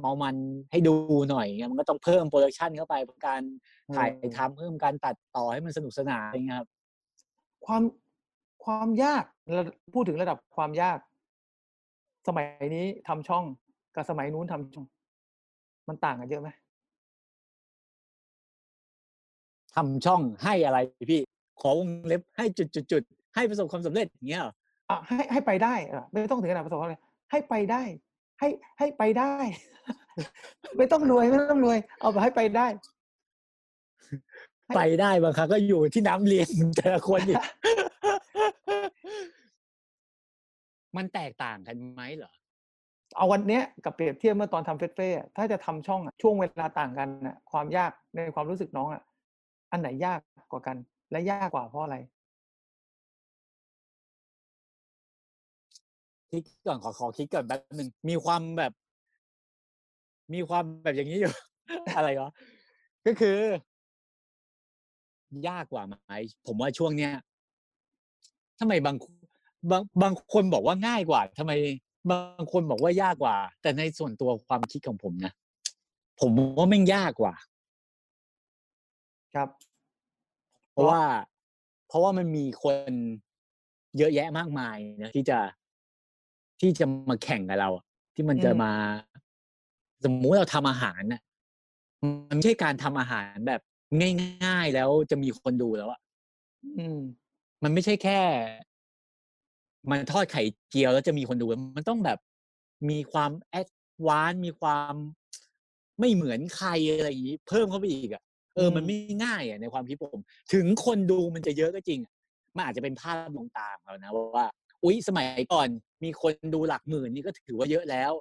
[0.00, 0.36] เมามัน
[0.70, 0.94] ให้ดู
[1.30, 3.42] หน่อยเงี้ยมันก็ต้องเพิ่ม production เข้าไปเพื่อการ
[3.96, 6.68] ถ่ายอืมทำเพิ่มการตัดต่อให้มันสนุกสนานอะไรเงี้ยครับ
[7.66, 7.82] ความ
[8.64, 9.24] ความยาก
[9.54, 9.62] เรา
[9.94, 10.98] พูดถึงระดับความยาก
[12.28, 13.44] สมัยนี้ทำช่อง
[13.94, 14.86] กับสมัยนู้นทำช่อง
[15.88, 16.48] มันต่างกันเยอะไหม
[19.74, 20.78] ทำช่องให้อะไร
[21.10, 21.20] พี่
[21.60, 24.52] ขอวงเล็บให้จุดจุดจุดๆๆให้ประสบความสำเร็จอย่างเงี้ยเหรอ
[24.90, 27.82] อะให้ให้ไปได้อะไม่ต้องถึงขนาดประสบความสำเร็จให้ไปได้
[28.40, 28.48] ให้
[28.78, 29.34] ให้ไปได้
[30.76, 32.66] ไม่ต้องรวยไม่ต้องรวย เอาไปให้ไปได้
[34.66, 37.42] ให้ไปได้บางครั้งก็อยู่ที่น้ำเลี้ยงแต่ละคนอีก
[40.96, 42.32] มันแตกต่างกันไหมเหรอ
[43.16, 49.02] เอาวันเนี้ยกับเปรียบเทียบเมื่อตอนทำเฟสเฟ่อะถ้าจะทำช่องอะช่วงเวลาต่างกันอะความยากในความรู้สึกน้องอะ
[49.72, 50.20] อันไหนยาก
[50.52, 50.76] กว่ากัน
[51.10, 51.96] และยากกว่าเพราะอะไร
[56.30, 58.72] คิดก่อนขอขอคิดก่อนแป๊บหนึ่งมีความแบบ
[60.34, 61.32] มีความแบบอย่างนี้อยู่
[61.96, 62.32] อะไรวะ
[63.06, 63.38] ก็คือ
[65.48, 65.94] ยากกว่าไหม
[66.46, 67.12] ผมว่าช่วงเนี้ย
[68.58, 68.96] ทำไมบาง
[69.70, 71.52] บางบางคนบอกว่าง่ายกว่าทำไม
[72.10, 75.32] บางคนบอกว่ายากกว่า แต่ในส่วนตัวความคิดของผมนะ
[76.20, 77.34] ผมว่าแม่งยากกว่า
[79.34, 79.48] ครับ
[80.72, 81.02] เพราะว่า
[81.88, 82.92] เพราะว่ามันมีคน
[83.98, 85.38] เยอะแยะมากมายนะที่จะ
[86.60, 88.72] ที่จะมาแข่งกับเราอะที่มันจะอืมมา
[90.04, 91.20] สมมุติเราทำอาหารน่ะ
[92.28, 93.60] มันไม่ใช่การทำอาหารแบบ
[94.44, 96.00] ง่ายๆแล้วจะมีคนดูแล้วอะ
[96.76, 96.96] อืม
[97.62, 98.20] มันไม่ใช่แค่
[99.90, 102.18] มันทอดไข่เจียวแล้วจะมีคนดู มันต้องแบบ
[102.90, 103.68] มีความแอด
[104.06, 104.94] วานซ์มีความ
[106.00, 108.22] ไม่เหมือนใครอะไรอย่างนี้เพิ่มเข้าไปอีกอะ
[108.54, 110.20] เอออืมมันไม่ง่ายอะในความคิดผม
[110.52, 112.12] ถึงคนดูมันจะเยอะก็จริงอะ
[112.56, 114.46] มันอาจจะเป็นภาพลวงตาของเรานะว่า
[114.84, 115.68] อุ๊ย สมัยก่อน
[116.04, 118.12] มีคนดูหลักหมื่นนี่ก็ถือว่าเยอะแล้ว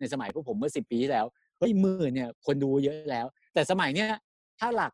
[0.00, 1.26] ในสมัยพวกผมเมื่อสิบปีที่แล้ว
[1.58, 4.08] เฮ้ยหมื่นเนี่ย คนดูเยอะแล้ว แต่สมัยเนี้ย
[4.60, 4.92] ถ้าหลัก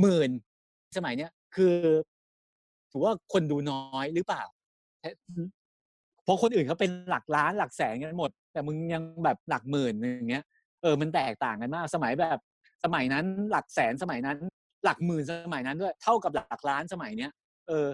[0.00, 0.30] หมื่น
[0.96, 1.76] สมัยเนี้ยคือ
[2.90, 4.42] ถือว่าคนดูน้อยหรือเปล่า
[6.24, 10.44] เพราะคนอื่นเขาเป็นหลักล้านหลักแสนกันหมด แต่มึงยังแบบหลักหมื่นอย่างเงี้ย
[10.82, 12.38] เออมันแตกต่างกันมาก สมัยแบบ
[12.84, 14.38] สมัยนั้นหลักแสนสมัยนั้น
[14.84, 17.30] หลักหมื่นสมัยนั้นด้วย เท่ากับหลักล้านสมัยเนี้ย
[17.68, 17.86] เออ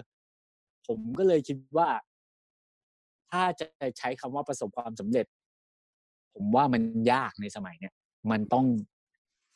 [0.86, 1.88] ผมก็เลยคิดว่า
[3.30, 3.66] ถ้าจะ
[3.98, 5.26] ใช้คำว่าประสบความสำเร็จ
[6.34, 7.94] ผมว่ามันยากในสมัยเนี้ย
[8.30, 8.66] มันต้อง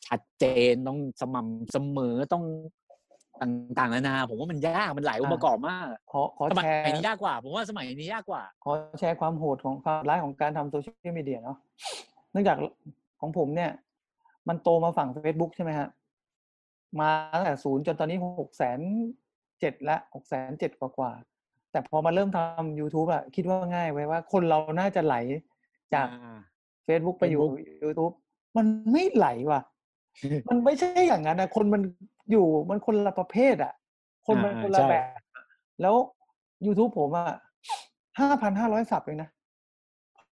[0.07, 2.43] ชัดเจนต้องสม่ำเสมอต้อง
[3.41, 11.57] ต่างๆนานาผมว่ามันยากมันหลายองค์ประกอบมากขอขอสมัยแชร์นี้ยากกว่า ผมว่าสมัยนี้ยากกว่า ขอแชร์ความโหดของความร้ายของการทำโซเชียลมีเดียเนาะ
[12.31, 12.57] เนื่องจาก
[13.19, 13.71] ของผมเนี่ย
[14.47, 15.87] มันโตมาฝั่ง Facebook ใช่ไหมฮะ
[16.99, 18.79] มาตั้งแต่ศูนย์จนตอนนี้หกแสน
[19.61, 25.15] เจ็ดละหกแสนเจ็ดกว่าๆแต่พอมาเริ่มทำ YouTube อะคิดว่าง่ายไว้ว่าคนเราน่าจะไหล
[25.93, 26.07] จาก
[26.87, 27.41] Facebook ไปอยู่
[27.83, 28.13] YouTube
[28.57, 29.61] มันไม่ไหลว่ะ
[30.49, 31.81] มันไม่ใช่อย่างนั้นนะคนมัน
[32.31, 33.73] อยู่มันคนละประเภทอะ
[34.27, 35.05] คนมันอ่าคนละใช่แบบ
[35.81, 35.95] แล้ว
[36.65, 37.27] YouTube ผมอะ
[38.19, 39.29] ห้าพันห้าร้อยสับเองนะ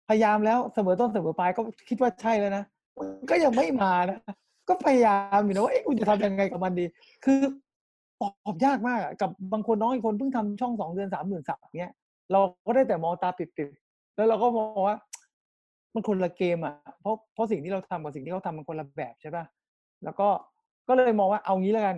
[0.07, 2.63] พยายามแล้วเสมอต้นเสมอปลายก็คิดว่าใช่แล้วนะ
[2.97, 4.19] มันก็ยังไม่มานะ
[4.69, 6.85] ก็พยายามอยู่นะว่าเอ๊ะกูจะทำยังไงกับมันดี
[7.25, 7.39] คือ
[8.21, 11.93] ตอบยากมากกับบางคนน้องอีกคนเพิ่งทำช่องสองเดือนสามหมื่นสับเนี้ย
[12.31, 14.95] เราก็ได้แต่มองตาปิดๆแล้วเราก็มองว่า
[15.93, 19.45] มันคนละเกมอะเพราะเพราะสิ่งที่เราทำกับสิ่งที่เขาทำมันคนละแบบใช่ป่ะ
[20.03, 20.27] แล้วก็
[20.87, 21.97] ก็เลยมองว่าเอางี้แล้วกัน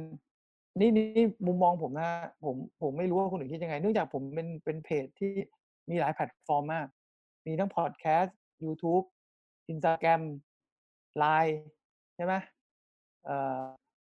[0.80, 2.10] นี่นี่มุมมองผมนะ
[2.46, 5.32] ผมผมไม่รู้ว่าคนอื่นคิดยังไง เนื่องจากผมเป็นเป็นเพจที่
[5.90, 6.88] มีหลายแพลตฟอร์มมาก
[7.48, 9.06] มีทั้ง podcast YouTube
[9.72, 10.22] Instagram
[11.24, 11.56] Line
[12.16, 12.34] ใช่ไหม
[13.26, 13.62] เอ่อ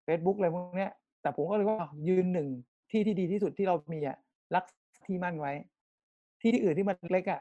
[0.06, 0.92] Facebook อะไรพวกเนี้ย
[1.24, 2.48] แต่ผมก็เลยว่ายืนหนึ่ง
[2.90, 4.16] ที่ที่ดีที่สุดที่เรามีอะ
[4.54, 4.64] รักษา
[5.06, 5.52] ที่มั่นไว้
[6.40, 7.40] ที่ที่อื่นที่มันเล็กอะ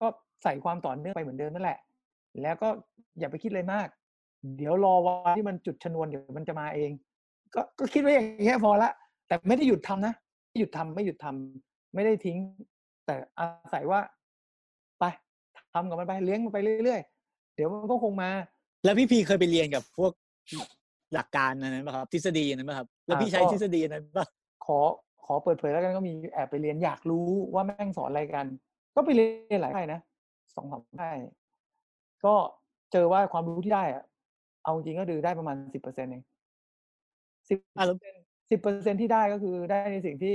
[0.00, 0.06] ก็
[0.42, 1.78] ใส่ความต่อเนื่องไปเหมือนเดิมนั่นแหละ
[2.42, 2.68] แล้วก็
[3.18, 3.88] อย่าไปคิดเลยมาก
[4.56, 6.90] เดี๋ยวรอวันที่มันจุดชนวนเดี๋ยวมันจะมาเอง
[7.54, 8.90] ก็ก็คิดไว้อย่างเงี้พอละ
[9.26, 10.14] แต่ไม่ได้หยุดทำนะ
[10.48, 12.38] ไม่หยุดทำไม่หยุดทำไม่ได้ทิ้ง
[13.06, 14.00] แต่อาศัยว่า
[15.00, 15.04] ไป
[15.74, 18.30] ทำกับมันไปเลี้ยงมันไปเรื่อยๆเดี๋ยวมันก็คงมา
[18.84, 20.12] แล้วพี่พีเคยไปเรียนกับพวก
[21.14, 24.26] หลักการอันนั้นป่ะครับ ทฤษฎีอันนั้นป่ะครับ แล้วอ่าพี่ใช้ก็ทฤษฎีอันนั้นป่ะ
[24.66, 24.78] ขอ
[25.26, 28.46] ขอเปิดเผยแล้วกันก็มีแอบไปเรียนอยากรู้ว่าแม่งสอนอะไรกัน
[28.96, 30.00] ก็ไปเรียนหลายค่ายนะ
[30.54, 31.16] สองสามค่าย
[32.24, 32.34] ก็
[32.92, 34.04] เจอว่าความรู้ที่ได้อะ
[34.64, 36.22] เอาจริงก็คือได้ประมาณสิบเปอร์เซ็นต์เอง
[37.48, 37.96] สิบอะแล้ว
[38.50, 40.34] สิบเปอร์เซ็นที่ได้ก็คือได้ในสิ่งที่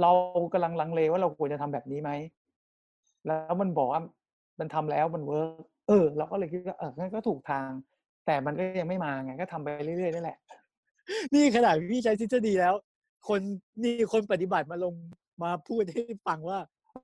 [0.00, 0.10] เรา
[0.52, 2.10] กำลังลังเลว่าเราควรจะทำแบบนี้ไหม
[3.26, 4.02] แล้วมันบอกว่า
[4.60, 7.68] มันทำแล้วมันเวิร์กเออ เราก็เลยคิดว่าเอองั้นก็ถูกทาง
[8.28, 10.38] แต่มันก็ยังไม่มาไงก็ทำไปเรื่อยๆนั่นแหละ
[11.34, 12.74] นี่ขนาดพี่ใช้ทฤษฎีแล้ว
[13.28, 13.40] คน
[13.82, 14.94] นี่คนปฏิบัติมาลง
[15.42, 16.58] มาพูดให้ฟังว่า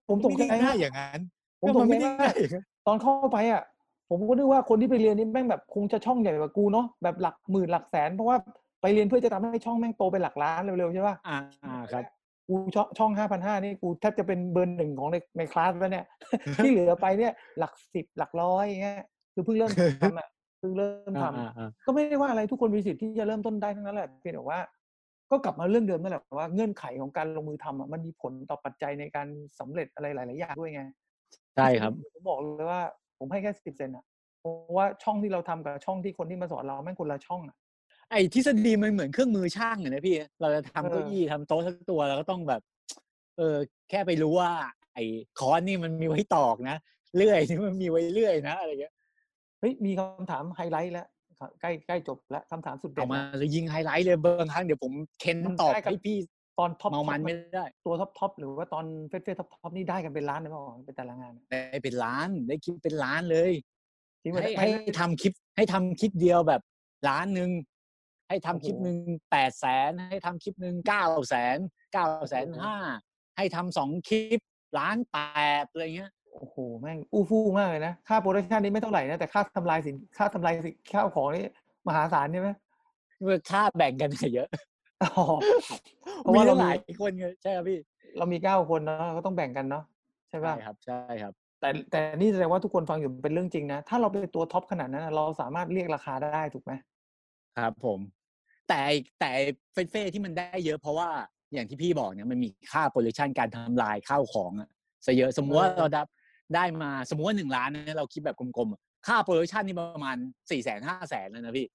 [0.08, 1.20] ผมตกไม่ใจได้ง่ามายกอย่างนั้น
[1.60, 3.62] ผมตมักนใจไม่ได้มาง่ากยอย่างนั้นตอนเข้าไปอะ
[4.08, 8.36] ผมก็นึกว่าคนที่ไปเรียนนี่แม่งแบบคงจะช่องใหญ่กว่ากูเนาะแบบหลักหมื่นหลักแสนเพราะว่า
[8.82, 12.04] ไปเรียนเพื่อจะทำให้ช่องแม่งโตเป็นหลักล้านเร็วๆใช่ป่ะอ่าอ่าครับ
[12.48, 16.06] กูช่องช่องห้าพันห้านี่กูแทบจะเป็นเบอร์หนึ่งของในในคลาสแล้วเนี่ย
[16.56, 19.02] ที่เหลือไปเนี่ยหลักสิบหลักร้อยอย่างเงี้ย
[19.34, 24.60] คือเพิ่งเริ่มทำอะเพิ่งเริ่มทำอ่าอ่าก็ไม่ได้ว่าอะไรทุกคนมีสิทธิ์ที่จะเริ่มต้นได้ทั้งนั้นแหละเพียงแต่ว่า
[25.30, 29.28] ก็กลับมาเรื่องเดิมนั่นแหละว่าเงื่อนไขของการลงมือทำอะมันมีผลต่อปัจจัยในการ
[29.60, 30.82] สำเร็จอะไรหลาย ๆ อย่างด้วยไง
[31.56, 32.80] ใช่ครับผมบอกเลยว่า
[33.18, 34.04] ผมให้แค่สิบเซนอะ
[34.40, 37.56] เพราะว่าช่องที่เราทำกับช่องที่คนที่มาสอนเราแม่งคนละช่องอะ
[38.10, 42.60] ไอ้ทฤษฎีมันเหมือนเครื่องมือช่างอะนะพี่ เราจะทำเออเก้าอี้ทำโต๊ะสักตัวเราก็ต้องแบบ
[43.38, 43.56] เออ
[43.90, 44.50] แค่ไปรู้ว่า
[44.94, 45.04] ไอ้
[45.38, 46.76] ค้อนนี่มันมีไว้ตอกนะ
[47.16, 51.06] เลื่อยนี่มันมีไว้เลื่อยนะอะไรเงี้ยเฮ้ยมีคำถามไฮไลท์แล้ว
[51.40, 56.16] ครับใกล้ใกล้จบแล้วคำถามสุดเด็เอาดมาแล้วเลยยิงไฮไลท์เลยบางครั้งเดี๋ยวผมเค้นมันตอบได้กับให้พี่
[56.58, 63.52] ตอนท็อปเมามันไม่ได้ ตัวท็อปท็อปหรือว่าตอนเฟสเฟสท็อปท็อปนี่ได้กันเป็นล้านเลยเปล่าเป็นแต่ละงานอะได้เป็นล้านได้คลิปเป็นล้านเลย
[64.22, 66.62] จริงไหมให้ไม่ให้ทำคลิปให้ทำคลิปเดียวแบบ
[67.08, 67.50] ล้านหนึ่ง
[68.28, 68.98] ให้ทำคลิปหนึ่ง
[69.30, 71.58] แปดแสนให้ทำคลิปหนึ่งเก้าแสน
[71.94, 72.76] เก้าแสนห้า
[73.36, 74.40] ให้ทำสองคลิป
[74.78, 75.18] ล้านแป
[75.62, 81.44] ดอะไรเงี้ย โอ้โหแม่งอู้ฟู่มากเลยนะ ค่าโปรดักชันนี่ไม่เท่าไหร่นะแต่ค่าทำลายสินค่าทำลายสินข้าวของนี่
[81.88, 82.50] มหาศาลใช่ไหม
[83.20, 84.48] เมื่อค่าแบ่งกันเยอะ
[85.02, 85.24] อ๋อ
[86.20, 87.78] เพราะมีว่าเราตั้งมีหลายคนไงใช่ครับพี่
[88.18, 89.84] เรามีเก้าคนเนาะก็ต้องแบ่งกันเนาะ
[90.28, 96.72] ใช่ใช่ป่ะครับใช่ครับ แต่แต่นี่แสดงว่าทุกคนฟังอยู่เป็นเรื่องจริงนะ ถ้าเราเป็นตัว top ขนาดนั้นนะเราสามารถเรียกราคาได้ถูกไหม
[97.58, 97.98] ครับผม
[98.68, 101.08] แต่ไอ้แต่ไอ้เฟ็ดเฟ่ที่มันได้เยอะเพราะว่า
[101.52, 104.68] อย่างที่พี่บอกเนี่ยมันมีค่า production การทำลายข้าวของอะ
[105.06, 106.02] ซะเยอะสมมติว่าเราได้
[106.56, 110.16] ได้มาสมมติว่าหนึ่งล้านเนี่ยเราคิดแบบกลมๆอะค่า production นี่ประมาณ
[110.50, 111.66] สี่แสนห้าแสนแล้วนะพี่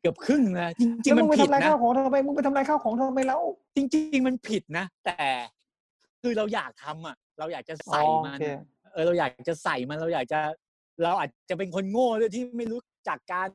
[0.00, 3.40] เกือบครึ่งนะจริงแล้วๆมึมันงไปผิดทำลายนะข้าวของทำไมมึงไปทำลายข้าวของทำไมแล้ว
[3.76, 5.26] จริง ๆ มันผิดนะ แต่
[6.22, 8.46] คือเราอยากทำอะ เราอยากจะใส่อ๋อมันโอเค
[8.92, 10.40] เออเราอยากจะใส่มันเราอยากจะ
[11.02, 13.50] เราอาจจะเป็นคนโง่ด้วยที่ไม่รู้จักการ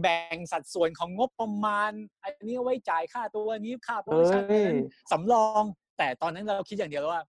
[0.00, 1.92] แบ่งสัดส่วนของงบประมาณ
[2.22, 4.40] อันนี้เอาไว้จ่ายค่าตัวอันนี้ค่า production เอ้ดักชั่
[4.70, 4.72] นย
[5.12, 5.62] สำรอง
[5.98, 7.22] แต่ตอนนั้นเราคิดอย่างเดียวแล้วว่า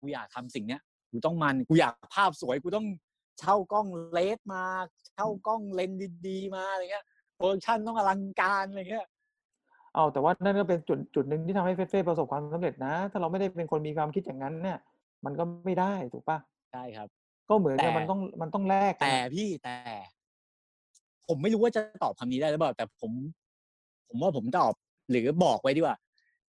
[0.00, 0.80] กูอยากทำสิ่งเนี้ย
[1.14, 2.86] กูต้องมันกูอยากภาพสวยกูต้อง
[3.38, 4.64] เช่ากล้องเลนส์มา
[5.08, 7.04] เช่ากล้องเลนส์ดีๆมาอะไรเงี้ย
[7.36, 9.06] production ต้องอลังการอะไรเงี้ย
[9.94, 14.78] เอาแต่ว่านั่นก็เป็นจุดจุดหนึ่งที่ทำให้เฟ็ดเฟ่ประสบความสำเร็จนะ ถ้าเราไม่ได้เป็นคนมีความคิดอย่างนั้นเนี่ย
[15.24, 16.38] มันก็ไม่ได้ถูกปะ
[16.72, 17.08] ใช่ครับ
[17.48, 19.76] ก็เหมือนกับแต่มันต้องมันต้องแลกกันแต่อะพี่แต่
[21.28, 23.12] ผมไม่รู้ว่าจะตอบคำนี้ได้หรือเปล่าแต่ผม
[24.08, 24.72] ผมว่าผมตอบ
[25.10, 25.96] หรือบอกไว้ดีกว่า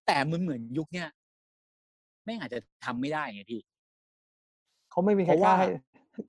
[0.07, 1.09] แต่มันเหมือนยุคเนี้ย
[2.23, 3.61] ไม่งอาจจะทำไม่ได้ไงพี่
[4.95, 5.67] เขาไม่มีใครเพราะกล้าว่าให้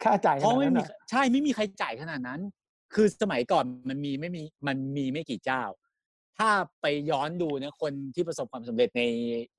[0.05, 2.41] ค่าจ่ายขเพราะนาดไม่นั้นมีอะใช่ไม่มีใครจ่ายขนาดนั้น
[2.95, 5.63] คือสมัยก่อนมันมีไม่มีมันมีไม่กี่เจ้า
[6.39, 6.49] ถ้า
[6.81, 9.03] ไปย้อนดูเนี่ยคนที่ประสบความสำเร็จใน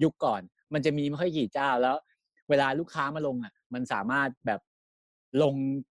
[0.03, 0.41] ยุคก่อน
[0.73, 1.97] มันจะมีไม่ค่อยกี่เจ้าแล้ว
[2.49, 4.61] เวลาลูกค้ามาลงอะ มันสามารถแบบ
[5.43, 5.55] ลง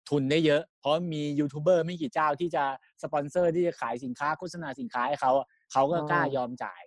[0.09, 2.63] ทุนได้เยอะ เพราะมียูทูบเบอร์ไม่กี่เจ้าที่จะ
[3.03, 6.81] สปอนเซอร์ที่จะขายสินค้าโฆษณาสินค้าให้เขาอะเขาก็กล้ายอมจ่าย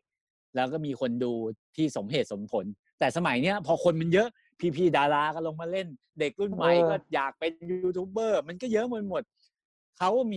[0.55, 1.33] แล้วก็มีคนดู
[1.77, 2.65] ที่สมเหตุสมผล
[2.99, 4.29] แต่สมัยเนี้ยพอคนมันเยอะ
[4.77, 5.89] พี่ๆดาราก็ลงมาเล่น
[6.21, 9.23] เด็กรุ่นใหม่ก็อยากเป็นยูทูบเบอร์มันก็เยอะหมดหมด
[9.99, 10.37] เขามี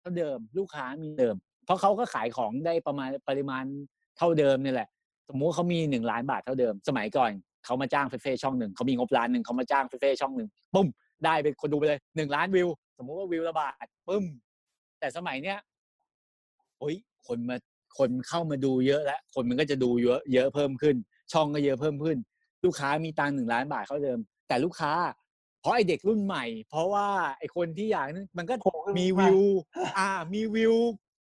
[0.00, 3.64] เท่าเดิมลูกค้ามีเดิม เพราะเขาก็ขายของได้ประมาณปริมาณ
[4.18, 4.88] เท่าเดิมนี่แหละ
[5.28, 7.30] สมมุติเขามีหนึ่งล้านบาทเท่าเดิม สมัยก่อน
[7.64, 10.88] เขามาจ้างเฟเฟ่ช่องหนึ่งเขามีงบล้านหนึ่งเขามาจ้างเฟเฟ่ช่องหนึ่งปุ้ม
[11.24, 12.68] ได้เป็นคนดูไปเลยหนึ่งล้านวิว
[12.98, 14.24] สมมุติว่าวิวละบาทปึ้ม
[15.00, 15.58] แต่สมัยเนี้ย
[16.78, 16.96] โอ้ย
[17.26, 17.56] คนมา
[17.98, 20.96] คนเข้ามาดูเยอะแล้วคนมันก็จะดูเยอะเยอะเพิ่มขึ้น
[21.32, 22.18] ช่องก็เยอะเพิ่มขึ้น
[22.64, 24.18] ลูกค้ามีตังค์หนึ่งล้านบาทเท่าเดิม
[24.48, 24.92] แต่ลูกค้า
[25.60, 29.40] เพราะไอเด็กรุ่นใหม่ เพราะว่าไอคนที่อยากนั้นมันก็โผล่ขึ้นมีมาวิว
[29.98, 30.74] อ่า มีวิว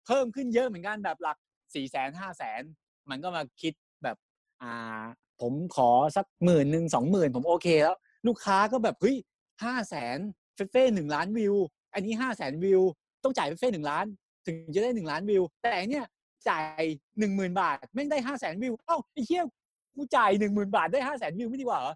[0.05, 1.37] เพิ่มขึ้นเยอะเหมือนกันแบบหลัก
[1.75, 2.61] สี่แสนห้าแสน
[3.09, 4.17] มันก็มาคิดแบบ
[4.61, 5.03] อ่า
[5.41, 7.97] ผมขอสักหมื่นหนึ่งสองหมื่นผมโอเคแล้ว
[8.27, 9.17] ลูกค้าก็แบบเฮ้ย
[9.63, 10.17] ห้าแสน
[10.55, 11.55] เฟเฟ่หนึ่งล้านวิว
[11.93, 12.81] อันนี้ห้าแสนวิว
[13.23, 14.05] ต้องจ่ายเฟเฟ่หนึ่งล้าน
[14.45, 16.05] ถึงจะได้หนึ่งล้านวิว แต่อันเนี้ย
[16.49, 16.83] จ่าย
[17.19, 19.43] หนึ่งหมื่นบาทแม่งได้ห้าแสนวิว เอ้าไอ้เหี้ย
[19.95, 21.93] กูจ่ายหนึ่งหมื่นบาทได้ห้าแสนวิวไม่ดีกว่าเหรอ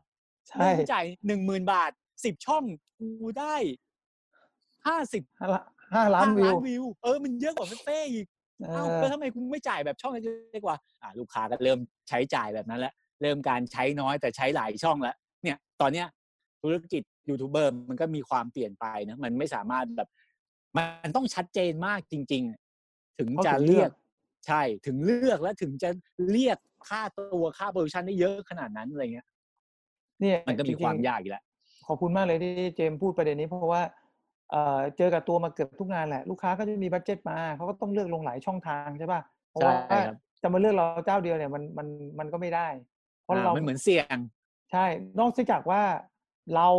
[0.47, 1.91] ใช่กูจ่ายหนึ่งหมื่นบาท
[2.26, 2.64] สิบช่อง
[3.00, 3.56] กูได้
[4.88, 5.64] ห้าสิบห้าละ
[5.95, 8.28] ห้าล้านวิววิว เออมันเยอะกว่าเฟ่อีก
[8.60, 11.80] เอเอ้าอแล้วทำไมคุณไม่จ่ายแบบช่องเล็กๆกว่าอ่า ลูกค้าก็เริ่ม
[12.10, 16.08] ใช้จ่ายแบบนั้นแล้วเริ่มการใช้น้อยแต่ใช้หลายช่องแล้วเนี่ย ตอนเนี้ย
[16.62, 20.10] ธุรกิจยูทูบเบอร์มันก็มีความเปลี่ยนไปนะมันไม่สามารถแบบ
[20.78, 22.43] มันต้องชัดเจนมากจริง
[22.82, 23.91] ๆ ถึงเขาจะถึงเลืเรีอยกก
[24.47, 25.89] ใช่ถึงเลือกและถึงจะ
[26.32, 26.58] เรียก
[26.89, 29.27] ค่าตัวค่า production ได้เยอะขนาดนั้นอะไรเงี้ย
[30.19, 31.43] เนี่ยมันก็มีจริงๆความยากอีกแล้ว
[31.88, 33.82] ขอบคุณมากเลยที่เจมส์พูดประเด็นนี้เพราะว่า
[34.51, 39.21] เอ่อเจอกับตัวมาเกือบทุกงานแหละ ลูกค้าก็จะมี budget มาเขาก็ต้องเลือกลงหลายช่องทางใช่ป่ะ
[39.51, 41.88] เพราะว่าใช่ครับจะมาเลือกเราเจ้าเดียวเนี่ยมันมัน
[42.19, 42.67] มันก็ไม่ได้
[43.23, 44.17] เพราะอ่าเรามันเหมือนเสี่ยง
[44.71, 44.86] ใช่
[45.19, 45.82] นอกจากว่า
[46.55, 46.69] เรา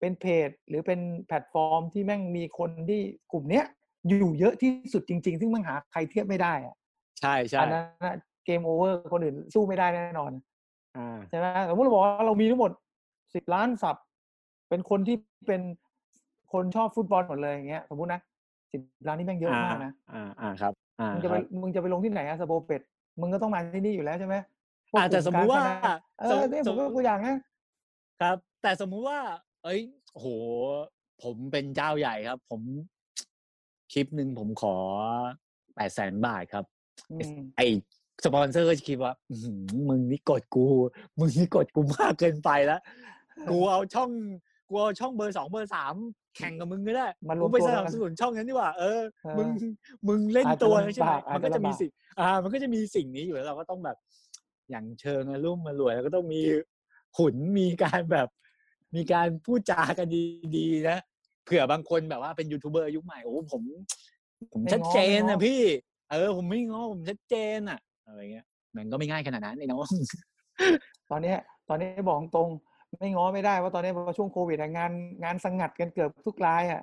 [0.00, 3.00] เป็นเพจหรือเป็นแพลตฟอร์มที่แม่งมีคนที่
[3.32, 3.64] กลุ่มเนี้ย
[4.08, 6.76] อยู่เยอะที่สุดจริง ๆ ซึ่งมันหาใครเทียบไม่ได้อะ
[7.20, 8.16] ใช่ใช่อันนั้น
[8.46, 10.32] game over คนอื่นสู้ไม่ได้แน่นอน
[10.96, 12.72] อ่าใช่ไหมสมมติเราบอกว่าเรามีทั้งหมด
[13.34, 13.96] สิบล้านสับ
[14.68, 15.16] เป็นคนที่
[15.48, 15.62] เป็น
[16.52, 18.20] คนชอบฟุตบอลหมดเลยอย่างเงี้ยสมมตินะ
[18.72, 22.82] สิบล้านนี่แม่งเยอะมากนะอ่าอ่าครับอ่ามึงจะคไปรับมึงจะไปลงที่ไหนอะสโปเป็ด
[23.20, 24.34] มึงก็ต้องมาที่นี่อยู่แล้วใช่ไหม
[24.90, 27.36] พวกอาจจะกสลุ่มมุติว่าการพนันเออเนี่ยผมก็ตัวอย่างนะ
[28.20, 29.18] ครับ แต่สมมุติว่า
[29.64, 29.80] เอ้ย
[30.12, 30.26] โห
[31.22, 32.60] ผมเป็นเจ้าใหญ่ครับ ผม
[33.92, 34.76] คลิปหนึ่งผมขอ
[35.74, 36.64] แปดแสนบาทครับ
[37.12, 37.60] อืมไอ
[38.24, 40.66] สปอนเซอร์ก็จะคิดว่าอื้อหือมึงนี่กดกู
[41.18, 42.80] มึงนี่กดกูมากเกินไปแล้ว
[43.50, 44.10] กูเอาช่อง
[44.68, 45.94] กูเอาช่องเบอร์สองเบอร์สาม
[46.36, 49.48] แข่งกับมึงก็ได้มารวกูมไปตัวสนับกันสนุนช่องนั้นดีกว่า เออเออมึง
[50.08, 51.90] มึงเล่นอาจจะตัวลำใช่ไหมบากมันก็อาจจะจะมีลำบากสิ่ง
[52.20, 53.96] อ่า มันก็จะมีสิ่งนี้อยู่แล้วเราก็ต้องแบบ
[54.70, 56.40] อย่างเชิงอรุ่มมารวยแล้วก็ต้องมี
[57.16, 58.28] ขุนมีการแบบ
[58.94, 60.08] มีการพูดจากัน
[60.56, 60.98] ดีๆนะ
[61.44, 63.62] เผื่อบางคนแบบว่าเป็นยูทูบเบอร์ยุคใหม่โอ้ผม
[64.52, 65.62] ผมไม่ชัดง้อเจนไม่ง้นะอพี่
[66.10, 68.46] เออ ผมไม่ง้อผมชัดเจนอะ อะไรเงี้ย
[68.76, 69.80] มันก็ไม่ง่ายขนาดนั้นไอ้น้อง
[71.10, 71.38] ตอนเนี้ย
[71.68, 72.48] ตอนนี้บอกตรง
[72.98, 74.92] ไม่ง้อไม่ได้ว่าตอนนี้พอช่วงโควิดอะงาน
[75.24, 76.82] งานสังงัดกันเกือบทุกรายอะ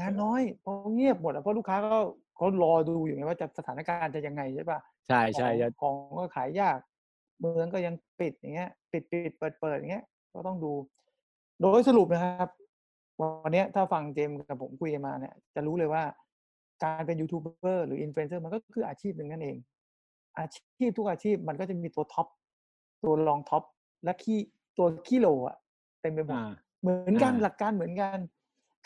[0.00, 1.98] งานน้อยเพราะเงียบหมดอะเพราะลูกค้าก็
[2.36, 6.78] เขารอดูอยู่ไงว่าจะสถานการณ์จะยังไงใช่ปะใช่ใช่ของจะของก็ขายยาก
[7.40, 10.04] เมืองก็ยังปิดอย่างเงี้ย ปิดปิดเปิดเปิดอย่างเงี้ย
[10.34, 10.72] ก็ต้องดู
[11.60, 12.48] โดยสรุปนะครับ
[13.42, 16.02] วันเนี้ยถ้าฟังเจมส์กับผมคุยกันมาเนี่ย จะรู้เลยว่า
[16.82, 19.56] การเป็นยูทูบเบอร์หรืออินฟลูเอนเซอร์มันก็คืออาชีพหนึ่งนั่นเอง
[20.38, 22.26] อาชีพทุกอาชีพมันก็จะมีตัว top
[23.02, 23.62] ตัวรอง top
[24.04, 24.38] และขี้
[24.78, 25.56] ตัวขี้โหลอะ
[26.00, 28.18] เต็มไปหมดอ่าเหมือนกันอ่าหลักการเหมือนกัน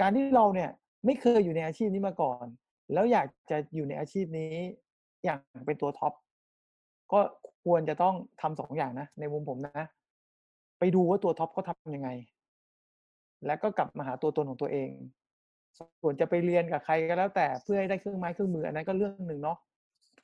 [0.00, 0.70] การที่เราเนี่ย
[1.06, 2.46] ไม่เคยอยู่ในอาชีพนี้มาก่อน
[2.92, 4.52] แล้วอยากจะอยู่ในอาชีพนี้
[5.24, 6.12] อย่างเป็นตัว top
[7.12, 7.20] ก็
[7.64, 9.86] ควรจะต้องทำสองอย่างนะ ในมุมผมนะ
[10.78, 12.10] ไปดูว่าตัว top เขาทำยังไง
[13.46, 14.90] แล้วก็กลับมาหาตัวตนของตัวเอง
[16.02, 19.58] ส่วนจะไปเรียนกับใครก็แล้วแต่เพื่อให้ได้เครื่องไม้เครื่องมืออันนั้นก็เรื่องหนึ่งเนาะ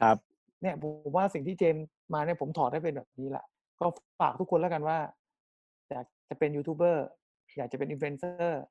[0.01, 0.17] ครับ
[0.63, 3.45] เนี่ยผมว่าสิ่งที่เจมส์มาเนี่ยผมถอดได้เป็นแบบนี้แหละ
[3.81, 3.87] ก็
[4.21, 4.99] ฝากทุกคนแล้วกันว่า
[5.91, 7.07] อยากจะเป็นยูทูบเบอร์
[7.57, 8.63] อยากจะเป็นอินฟลูเอนเซอร์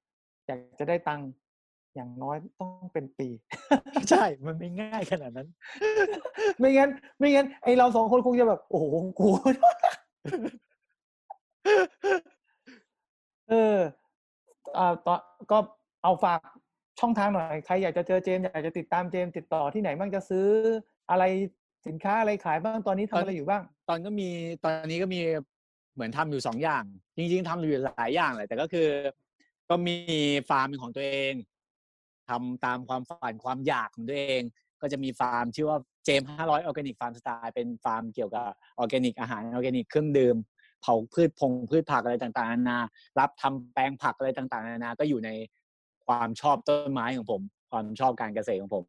[0.47, 1.29] อยากจะได้ตังค์
[1.95, 3.27] อย่างน้อยต้องเป็นปี
[4.09, 5.47] ใช่ มันไม่ง่ายขนาดนั้น
[6.59, 8.85] ไม่งั้น ไม่งั้นไอเราสองคนคงจะแบบ โอ้โห
[9.19, 9.27] กู
[13.49, 13.77] เออ
[14.77, 15.19] อ่าตอน
[15.51, 15.57] ก็
[16.03, 16.39] เอาฝาก
[16.99, 20.47] ช่องทางหน่อย ใครอยากจะเจอเจมส์อยากจะติดตามเจมส์ติดต่อที่ไหนบ้างจะซื้อ
[21.09, 21.23] อะไร
[21.87, 24.29] สินค้าอะไรขายบ้างตอนนี้ทำอะไรอยู่บ้าง ตอนก็มี
[24.63, 25.19] ตอนนี้ก็มี
[25.93, 26.83] เหมือนทำอยู่สองอย่าง
[27.17, 28.87] จริง ๆทำอยู่หลายอย่างแหละแต่ก็คือ
[29.69, 29.97] ก็มี
[30.49, 31.33] ฟาร์มเป็นของตัวเอง
[32.29, 34.41] ทำตามความฝันความอยากของตัวเอง
[34.81, 38.47] ก็จะมีฟาร์มชื่อว่าเจมห้าร้อยออร์แกนิกฟาร์มสไตล์เป็นฟาร์มเกี่ยวกับ
[38.79, 40.35] ออร์แกนิกอาหารออร์แกนิกเครื่องดื่ม
[40.81, 42.79] เพาะพืชพงพืชผักอะไรต่างๆนานา
[43.19, 45.29] รับทำแปลงผักอะไรต่างๆนานา ก็อยู่ใน
[46.07, 48.85] ความชอบต้นไม้ของผม ความชอบการเกษตรของผม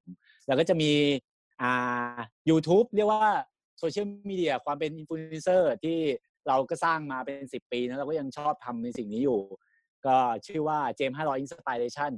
[0.47, 0.91] แล้วก็จะมี
[1.63, 1.73] อ่า
[2.51, 3.33] YouTube เรียกว่า
[3.79, 5.99] โซเชียลมีเดียความเป็นอินฟลูเอนเซอร์ที่
[6.49, 9.41] เราก็สร้างมาเป็นสิบปีนะเราก็ยังชอบทำในสิ่งนี้อยู่
[10.07, 12.13] ก็ชื่อว่าเจมห้าร้อย inspiration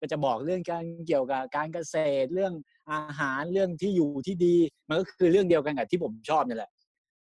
[0.00, 2.52] ก็จะบอกเรื่องการเกี่ยวกับการเกษตรเรื่อง
[2.90, 4.56] อาหารเรื่องที่อยู่ที่ดี
[4.88, 6.70] มันก็คือเรื่องเดียวกันกับที่ผมชอบนี่แหละ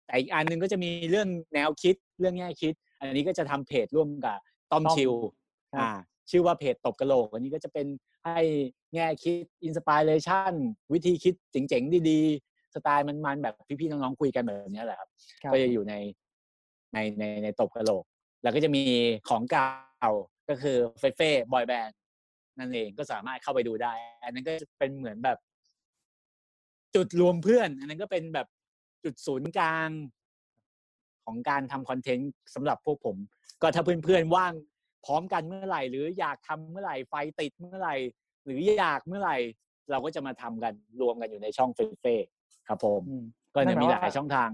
[0.05, 4.37] แต่อีกอันหนึงก็จะมีเรื่องแนวคิดเรื่องแง่คิด อันนี้ก็จะทำเพจร่วมกับ
[4.71, 5.11] ต้อมต้อมชิว
[5.73, 5.91] ครับอ่า
[6.31, 7.87] ชื่อว่าเพจตบกะโหลกอันนี้ก็จะเป็น
[8.25, 8.41] ให้
[8.93, 10.53] แง่คิด inspiration
[10.93, 15.09] วิธีคิดเจ๋งๆ ดีๆ สไตล์มันๆ แบบพี่ๆ น้องๆ คุยกันแบบนี้แหละครับ
[15.43, 15.93] ครับก็จะอยู่ใน
[16.93, 18.05] ในในในตบกระโหลก
[18.43, 18.83] แล้วก็จะมี
[19.29, 20.11] ของเก่า
[20.49, 21.97] ก็คือเฟเฟ่บอยแบนด์
[22.59, 25.37] นั่นเองก็สามารถเข้าไปดูได้ อันนั้นก็จะเป็นเหมือนแบบ
[26.95, 28.47] จุดรวมเพื่อน อันนั้นก็เป็นแบบ
[29.03, 29.89] จุดศูนย์กลาง
[31.25, 33.15] ของการทำคอนเทนต์สำหรับพวกผม
[33.61, 34.53] ก็ถ้าเพื่อนๆว่าง
[35.05, 37.95] พร้อมกันเมื่อไหร่ หรืออยากทำเมื่อไหร่ไฟติดเมื่อไหร่
[38.45, 39.37] หรืออยากเมื่อไหร่
[39.91, 42.15] เราก็จะมาทำกันรวมกันอยู่ในช่องเฟเฟ่
[42.67, 44.49] ครับผมอืมก็นั่จะนหมายมีหว่าลายช่องทาง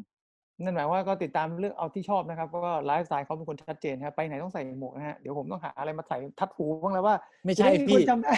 [0.63, 8.33] นั่นหมายว่าก็ติดตามเรื่องเอาที่ชอบนะครับเพราะว่าไลฟ์สไตล์เขาเป็นคนชัดเจนครับไปไหนต้องใส่หมวกนะฮะเดี๋ยวผมต้องหาอะไรมาใส่ทัดหูบ้างแล้วว่า ไม่ใช่จะด้คนพี่จำได้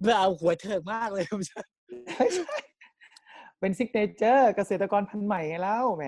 [0.00, 1.60] เพื่อเอาหัวเถิกมากเลยผมจะ
[2.16, 2.46] ไม่ใช่
[3.60, 6.04] เป็นซิกเนเจอร์เกษตรกรพันธุ์ใหม่ไงแล้วแหม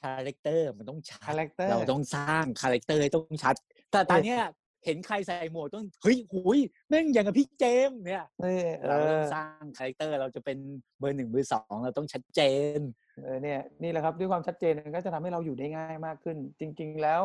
[0.00, 3.54] คาแรคเตอร์มันต้องชัคาดแรคเตอร์เราต้องสร้างคาแรคเตอร์ให้ต้องชัด
[3.92, 4.40] แต่ตอนเนี้ย
[4.84, 10.58] เห็นใครใส่หมวกต้องเฮ้ยหุยแม่งอย่างกับพี่เจมส์เนี่ยนี่เอเราต้องสร้าง character เราจะเป็น
[10.98, 12.40] เบอร์หนึ่งเบอร์สองเราต้องชัดเจ
[12.78, 12.80] น
[13.22, 17.22] เออเนี่ยนี่แหละครับด้วยความชัดเจนมันก็จะทำให้เราอยู่ได้ง่ายมากขึ้น จริง ๆแล้ว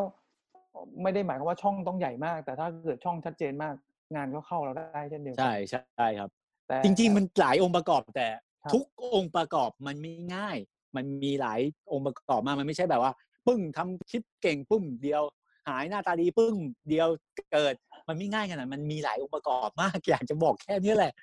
[1.01, 3.75] ไม่ได้หมายความว่าช่องต้องใหญ่มาก แต่ถ้าเกิดช่องชัดเจนมาก
[4.15, 6.29] งานก็เข้าเราได้เช่นเดียวกันใช่ใช่ครับ
[6.67, 8.27] แต่จริง ๆ มันหลายองค์ประกอบแต่
[8.63, 10.57] ครับทุกองค์ประกอบมันไม่ง่าย
[10.95, 11.59] มันมีหลาย
[11.91, 13.11] องค์ประกอบมากมันไม่ใช่แบบว่า
[13.47, 15.23] ปึ้งทำคลิปเก่งปุ้มเดียว
[15.67, 16.55] หายหน้าตาดีปึ้ง
[16.89, 17.07] เดียว
[17.51, 17.75] เกิด
[18.07, 21.13] มันไม่ง่ายขนาดนั้นมันมีหลายองค์ประกอบมาก อยากจะบอกแค่นี้แหละ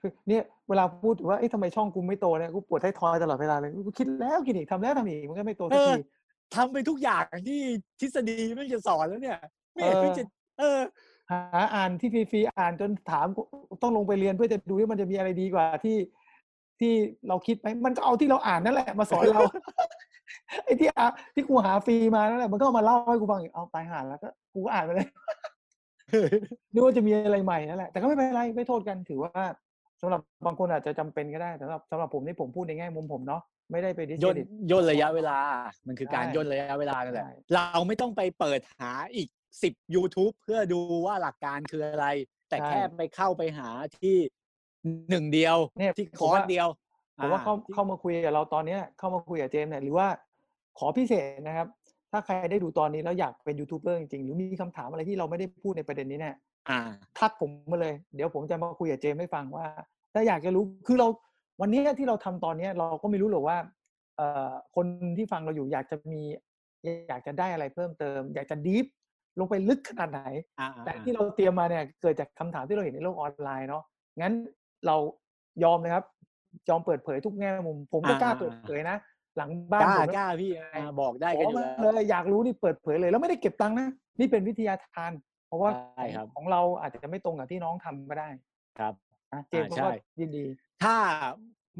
[0.00, 6.02] คือเนี่ยเวลาพูดว่าเอ๊ะทำไมช่องกูไม่โตเนี่ยกูปวดท้ายทอยตลอดเวลาเลยกูคิดแล้วคิดอีกทำแล้วทำอีกมันก็ไม่โตสักเออที
[6.54, 7.60] ทำไปทุกอย่างที่
[8.00, 9.38] ทฤษฎีไม่จะสอนแล้วเนี่ย
[9.72, 10.24] ไม่เห็นเออไม่จะ
[10.58, 10.78] เออ
[11.30, 11.40] หา
[11.74, 13.42] อ่านที่ฟรีๆอ่านจนถามกู
[13.82, 15.96] ต้องลงไปเรียนเพื่อจะดูว่ามันจะมีอะไรดีกว่าที่
[16.80, 16.92] ที่
[17.28, 19.40] เราคิดไหมมันก็เอาที่เราอ่านนั่นแหละมาสอนเรา
[20.64, 25.08] ไอ้ที่อะที่กูหาฟรีมานั่นแหละมันก็เอามาเล่าให้กูฟังอีกเอาตายหาแล้วก็กูก็อ่านไปเลย
[26.72, 29.42] นึกว่าจะมีอะไรใหม่นั่นแหละแต่ก็ไม่เป็นไรไม่โทษกันถือว่า
[30.00, 35.38] สำหรับบางคนอาจจะจำเป็นก็ได้แต่สำหรับสำหรับผมนี่ผมพูดในแง่มุมผมเนาะไม่ได้ไปดิสย่เคนรดิตย่นระยะเวลา
[35.86, 39.28] มันคือการใช่ย่นระยะเวลานั่นแหละใช่เราไม่ต้องไปเปิดหาอีก
[39.62, 42.06] สิบ YouTube เพื่อดูว่าหลักการคืออะไร
[42.48, 43.68] แต่แค่ไปเข้าไปหา
[43.98, 44.16] ที่
[45.10, 46.68] หนึ่งเดียวเนี่ยที่ผมคอร์สว่าเดียว
[47.20, 50.06] ผมว่าเข้าอ่ที่เข้ามาคุยกับเราตอนเนี้ยเข้ามาคุยกับเจมส์เนี่ยหรือว่า
[50.78, 51.68] ขอพิเศษนะครับ
[52.12, 56.36] ถ้าใครได้ดูตอนนี้แล้วอยากเป็นยูทูบเบอร์จริงๆหรือมีคำถามอะไรที่เราไม่ได้พูดในประเด็นนี้เนี่ย
[56.68, 56.78] อ่า
[57.18, 59.66] ทักผมมาเลย เดี๋ยวผมจะมาคุยกับเจมส์ให้ฟังว่า
[60.14, 61.08] ถ้าอยากจะรู้คือเรา
[61.60, 63.58] วันนี้ที่เราทำตอนเนี้ยเราก็ไม่รู้หรอกว่า
[64.16, 66.22] เอ่อคนที่ฟังเราอยู่อยากจะมี
[67.08, 68.86] อยากจะได้อะไรเพิ่มเติม อยากจะ deep
[69.38, 70.22] ลงไปลึกขนาดไหน
[70.60, 73.82] อ่าแต่อ่าที่เราเตรียมมาเนี่ยเกิดจากคำถามที่เราเห็นในโลกออนไลน์เนาะ
[74.20, 74.32] งั้น
[74.86, 74.96] เรา
[75.64, 76.04] ยอมนะครับ
[76.68, 78.96] ยอมเปิดเผยทุกแง่มุม ผมก็กล้าเปิดเผยนะ
[79.36, 83.88] หลังบ้านกล้าผมนะกล้าพี่อ่าบอกได้ขกันออยู่มาแล้วเลยอยากรู้นี่เปิดเผยเลย แล้วไม่ได้เก็บตังค์นะ
[84.18, 85.12] นี่เป็นวิทยาทาน
[85.46, 88.28] เพราะว่าใช่ครับของเราอาจจะไม่ตรงกับที่น้องทำก็ได้
[88.78, 88.94] ครับ
[89.32, 90.44] นะเจมส์อ่าก็ใช่ยินดี
[90.82, 90.96] ถ้า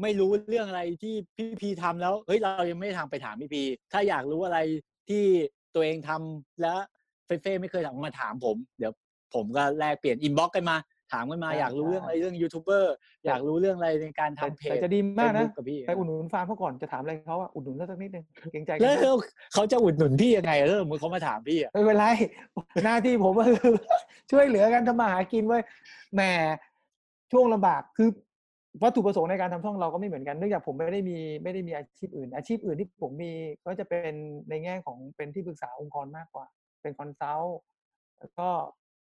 [0.01, 4.59] ไม่รู้เรื่องอะไรที่พี่พีทำแล้วเฮ้ยเรายังไม่ได้ทำไปถามพี่พีถ้าอยากรู้อะไร
[5.09, 5.23] ที่
[5.75, 6.77] ตัวเองทำแล้ว
[7.25, 8.93] เฟ่เฟ่ไม่เคยทำมาถามผม เดี๋ยว
[9.35, 10.75] ผมก็แลกเปลี่ยน inbox กันมา
[11.11, 12.93] ถามกันมาได้อยากรู้เรื่องได้อะไรเรื่องยูทูบเบอร์
[13.25, 19.17] อยากรู้เรื่องอะไรในการแต่ทำเพแต่จจะดีมากนะ Facebook กับพี่ไปอุดหนุนฟาร์มเขาก่อนจะถามอะไรเขาอะอุดหนุนเขาสักนิดนึงเกรงใจกันแล้วด้วย
[19.53, 22.05] เขาจะอุดหนุนพี่ยังไงเออมึงเขามาถามพี่อะไม่เป็นไร
[22.85, 23.73] หน้าที่ผมก็คือ
[24.31, 25.63] ช่วยเหลือกันทำมาหากินไว้ย
[26.13, 26.21] แหม
[27.31, 28.09] ช่วงลำบากคือ
[28.83, 33.31] วัตถุประสงค์ในการทำช่องเราก็ไม่เหมือนกันเนื่องจากผมไม่ได้มีไม่ได้มีอาชีพอื่น อาชีพอื่นที่ผมมี
[33.65, 34.13] ก็จะเป็น
[34.49, 36.45] ในแง่ของเป็นที่ปรึกษาองค์กรมากกว่า
[36.81, 37.57] เป็น consult
[38.19, 38.47] แล้วก็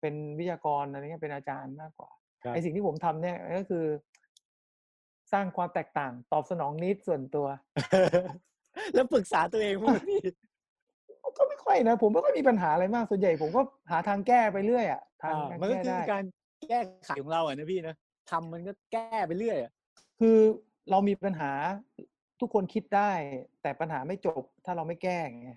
[0.02, 2.12] เป็นวิทยากรอะไรเงี้ยเป็นอาจารย์มากกว่า
[2.54, 3.86] ไอสิ่งที่ผมทำเนี่ยก็คือ
[5.34, 7.48] สร้างความแตกต่างตอบสนอง need ส่วนตัว
[8.94, 10.20] แล้วปรึกษาตัวเองว่าพี่
[11.38, 16.24] ก็ไม่ค่อยนะผมไม่ค่อยมีปัญหาอะไรมากส่วนใหญ่ผมก็หาทางแก้ไปเรื่อยอะทางอ่าทางมันก็แก้คือได้การ
[16.70, 17.96] แก้ไขของเราอะนะพี่นะ
[18.32, 19.72] ทำมันก็แก้ไปเรื่อยอะ
[20.20, 20.38] คือ
[20.92, 21.52] เรามีปัญหา
[22.40, 23.12] ทุกคนคิดได้
[23.62, 25.52] แต่ปัญหาไม่จบถ้าเราไม่แก้ไง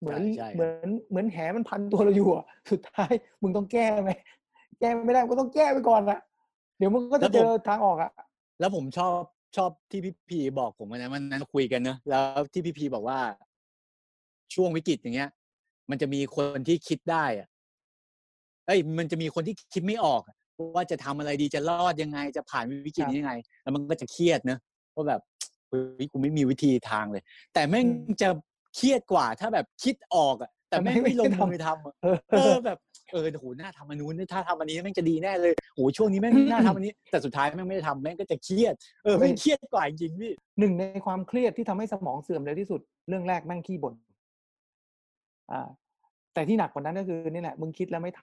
[0.00, 4.10] เหมือนใช่ใช่เหมือนเหมือนแหมันพันตัวเราอยู่อะสุดท้ายมึงต้องแก้ไหม
[4.80, 6.18] แก้ไม่ได้ก็ต้องแก้ไปก่อนอะ
[6.78, 8.10] เดี๋ยวมึงก็จะเจอทางออกอะ
[8.60, 9.20] แล้วผมชอบ
[9.56, 13.18] ชอบที่พี่พีบอกผมนะวันนั้นคุยกันเนอะแล้วที่พี่พีบอกว่า
[14.54, 15.30] ช่วงวิกฤตอย่างเงี้ย
[15.90, 17.48] มันจะมีคนที่คิดได้อะ
[18.66, 20.36] เอ้ย มันจะมีคนที่คิดไม่ออกอะ
[20.74, 24.58] ว่าจะทำอะไรดีจะรอดยังไง จะผ่านวิกฤตนี้ยังไง แล้วมันก็จะเครียดเนอะ
[24.94, 25.20] ว่าแบบ
[25.68, 27.22] เฮ้ยกูไม่มีวิธีทางเลย
[27.54, 27.86] แต่แม่ง
[28.22, 28.28] จะ
[28.76, 32.78] เครียดกว่าถ้าแบบคิดออกอะแต่แม่งไม่ลงมือทำอะเออเออแบบ
[33.12, 43.94] เออโหน่าทำอันนู้นถ้าทำอันนี้แม่งจะดีแน่เลยโหช่วงนี้แม่งน่าทำอันนี้ แต่สุดท้ายแม่งไม่ได้ทำแม่งก็จะเครียดเออแม่งเครียดกว่าจริงๆพี่หนึ่งในความเครียดที่ทำให้สมองเสื่อมเร็วที่สุด เรื่องแรกแม่งขี้บ่น
[45.52, 45.68] อ่า
[46.34, 48.22] แต่ที่หนักกว่านั้นก็คือนี่แหละมึงคิดแล้วไม่ท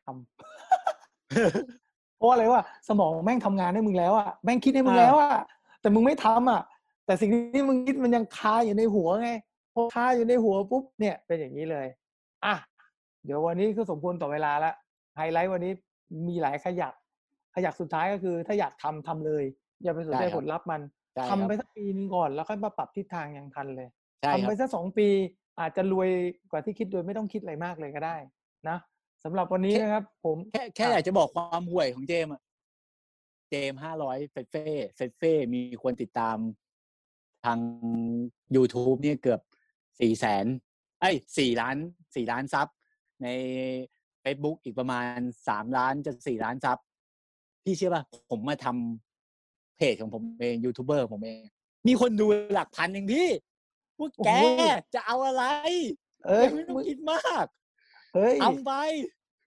[0.84, 5.42] ำเพราะอะไรว่าสมองแม่งทำงานให้มึงแล้วอะแม่งคิดให้มึงอ่าแล้วอะ
[5.82, 6.62] แต่มึงไม่ทำอะ
[7.06, 11.88] แต่สิ่งที่มึงคิดมันยังคาอยู่ในหัวไงพ อคาอยู่ในหัวปุ๊บเนี่ยเป็นอย่างนี้เลย
[12.46, 12.56] อะ
[13.26, 14.74] เดี๋ยววันนี้ก็สมควรต่อเวลาละ
[15.18, 15.72] ไฮไลท์วันนี้
[16.28, 16.94] มีหลายขยัก
[17.56, 19.44] ขยักสุดท้ายก็คือ ถ้าอยากทำทำเลย
[19.84, 20.82] อย่าไปสนใจได้ครับผลลัพธ์มัน
[21.14, 23.88] ใช่ทำครับไปสักปีนึงก่อนแล้วค่อยมาปรับทิศทางอย่างทันเลย
[24.22, 25.08] ใช่คทำรัไปบสักสองปี
[25.60, 26.10] อาจจะรวย
[26.52, 28.18] กว่าที่คิดโดยไม่ต้องคิดอะไรมากเลยก็ได้
[28.70, 28.78] นะ
[29.24, 32.42] สำหรับวันนี้นะครับ ผมแค่แค่อยากจะบอกความห่วยของเจมส์อะ
[33.50, 34.66] เจมห้าร้อยเฟเฟ่
[34.96, 36.38] เฟเฟ่มีคนติดตาม
[37.46, 37.60] ทาง
[38.56, 39.42] YouTube เนี่ยเกือบ
[40.00, 40.46] สี่แสน
[41.02, 41.78] ไอ้สี่ล้าน
[42.16, 42.68] สี่ล้านซับ
[43.24, 43.28] ใน
[44.24, 46.78] Facebook อีกประมาณสามล้านจะสี่ล้านซับ
[47.64, 51.42] พี่เชื่อป่ะผมมาทำเพจของผมเองยูทูบเบอร์ผมเอง
[51.88, 53.28] มีคนดูหลักพันเองพี่
[53.98, 54.62] พวกแกโอ้โห
[54.96, 55.44] จะเอาอะไร
[56.26, 57.46] เอ้ยไม่ต้อมึงงคิดมาก
[58.14, 58.72] เอเฮ้ยทำไป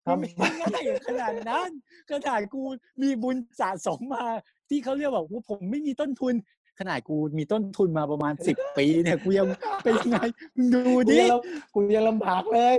[0.07, 1.71] มันไม่ทำง่ายขนาดนั้น
[2.11, 2.63] ขนาดกู
[3.03, 4.25] มีบุญสะสมมา
[4.69, 6.35] ที่เขาเรียกว่าว่าผมไม่มีต้นทุน
[6.81, 9.47] ขนาดกูมีต้นทุนมาประมาณสิบปีเนี่ยกูยัง
[9.85, 10.19] เป็นยังไง
[10.57, 12.75] มึงดูกูดิยังลำกูยังลำบากเลย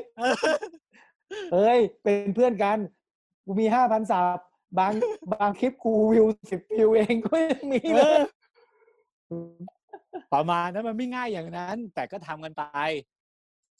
[1.53, 2.77] เฮ้ย เป็นเพื่อนกัน
[3.45, 4.39] กูมีห้าพันสับ
[4.79, 4.93] บาง
[5.33, 8.21] บางคลิปกูวิวสิบวิวเองก็ยังมีเอเลย
[9.31, 9.33] อ
[10.33, 12.63] ประมาณนั้นมันไม่ง่ายอย่างนั้น แต่ก็ทำกันไป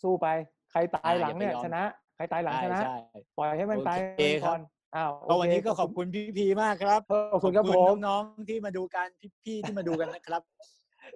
[0.02, 0.28] สู้ไป
[0.72, 1.84] ใครตายอ่าหลังเนี่ยอย่าไปยอมชนะ
[2.16, 2.98] ใครตายหลังใช่ชนะใช่
[3.38, 4.62] ปล่อยให้มันโอตายเคไปครัก่อบน
[4.96, 7.02] อ้าวก็วันนี้โเคก็ขอบคุณพี่พีมากครับ
[7.34, 9.08] ขอบคุณครับผมน้องๆที่มาดูกัน
[9.44, 10.42] พี่ๆที่มาดูกันนะครับ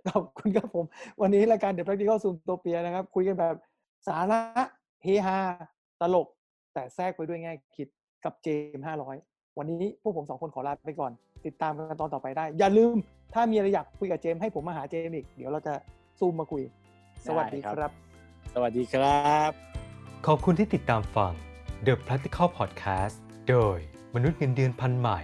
[0.07, 0.85] ขอบคุณครับผม
[1.21, 3.55] วันนี้รายการ The Practical Zoom t o p i a นะครับ คุยกันแบบ
[4.07, 4.41] สาระ
[5.03, 5.39] เฮฮา
[6.01, 6.27] ตลก
[6.73, 7.87] แต่แทรกไปด้วยแง่คิด
[8.25, 8.47] กับเจ
[8.77, 9.15] มห้าร้อย
[9.57, 11.11] วันนี้พวกผมสองคนขอลาไปก่อน
[11.45, 12.95] ติดตามกันตอนต่อไปได้ อย่าลืม
[13.33, 15.73] ถ้ามีอะไรอยากคุยกับเจมส์ให้ผมมาหาเจมส์อีก เดี๋ยวเราจะ
[16.19, 16.63] ซูมมาคุย
[17.27, 17.91] สวัสดีได้ครับครับ
[18.53, 19.51] สวัสดีครับ
[20.27, 21.33] ขอบคุณที่ติดตามฟัง
[21.85, 23.79] The Practical Podcast โดย
[24.15, 25.19] มนุษย์เงินเดือนพันใหม่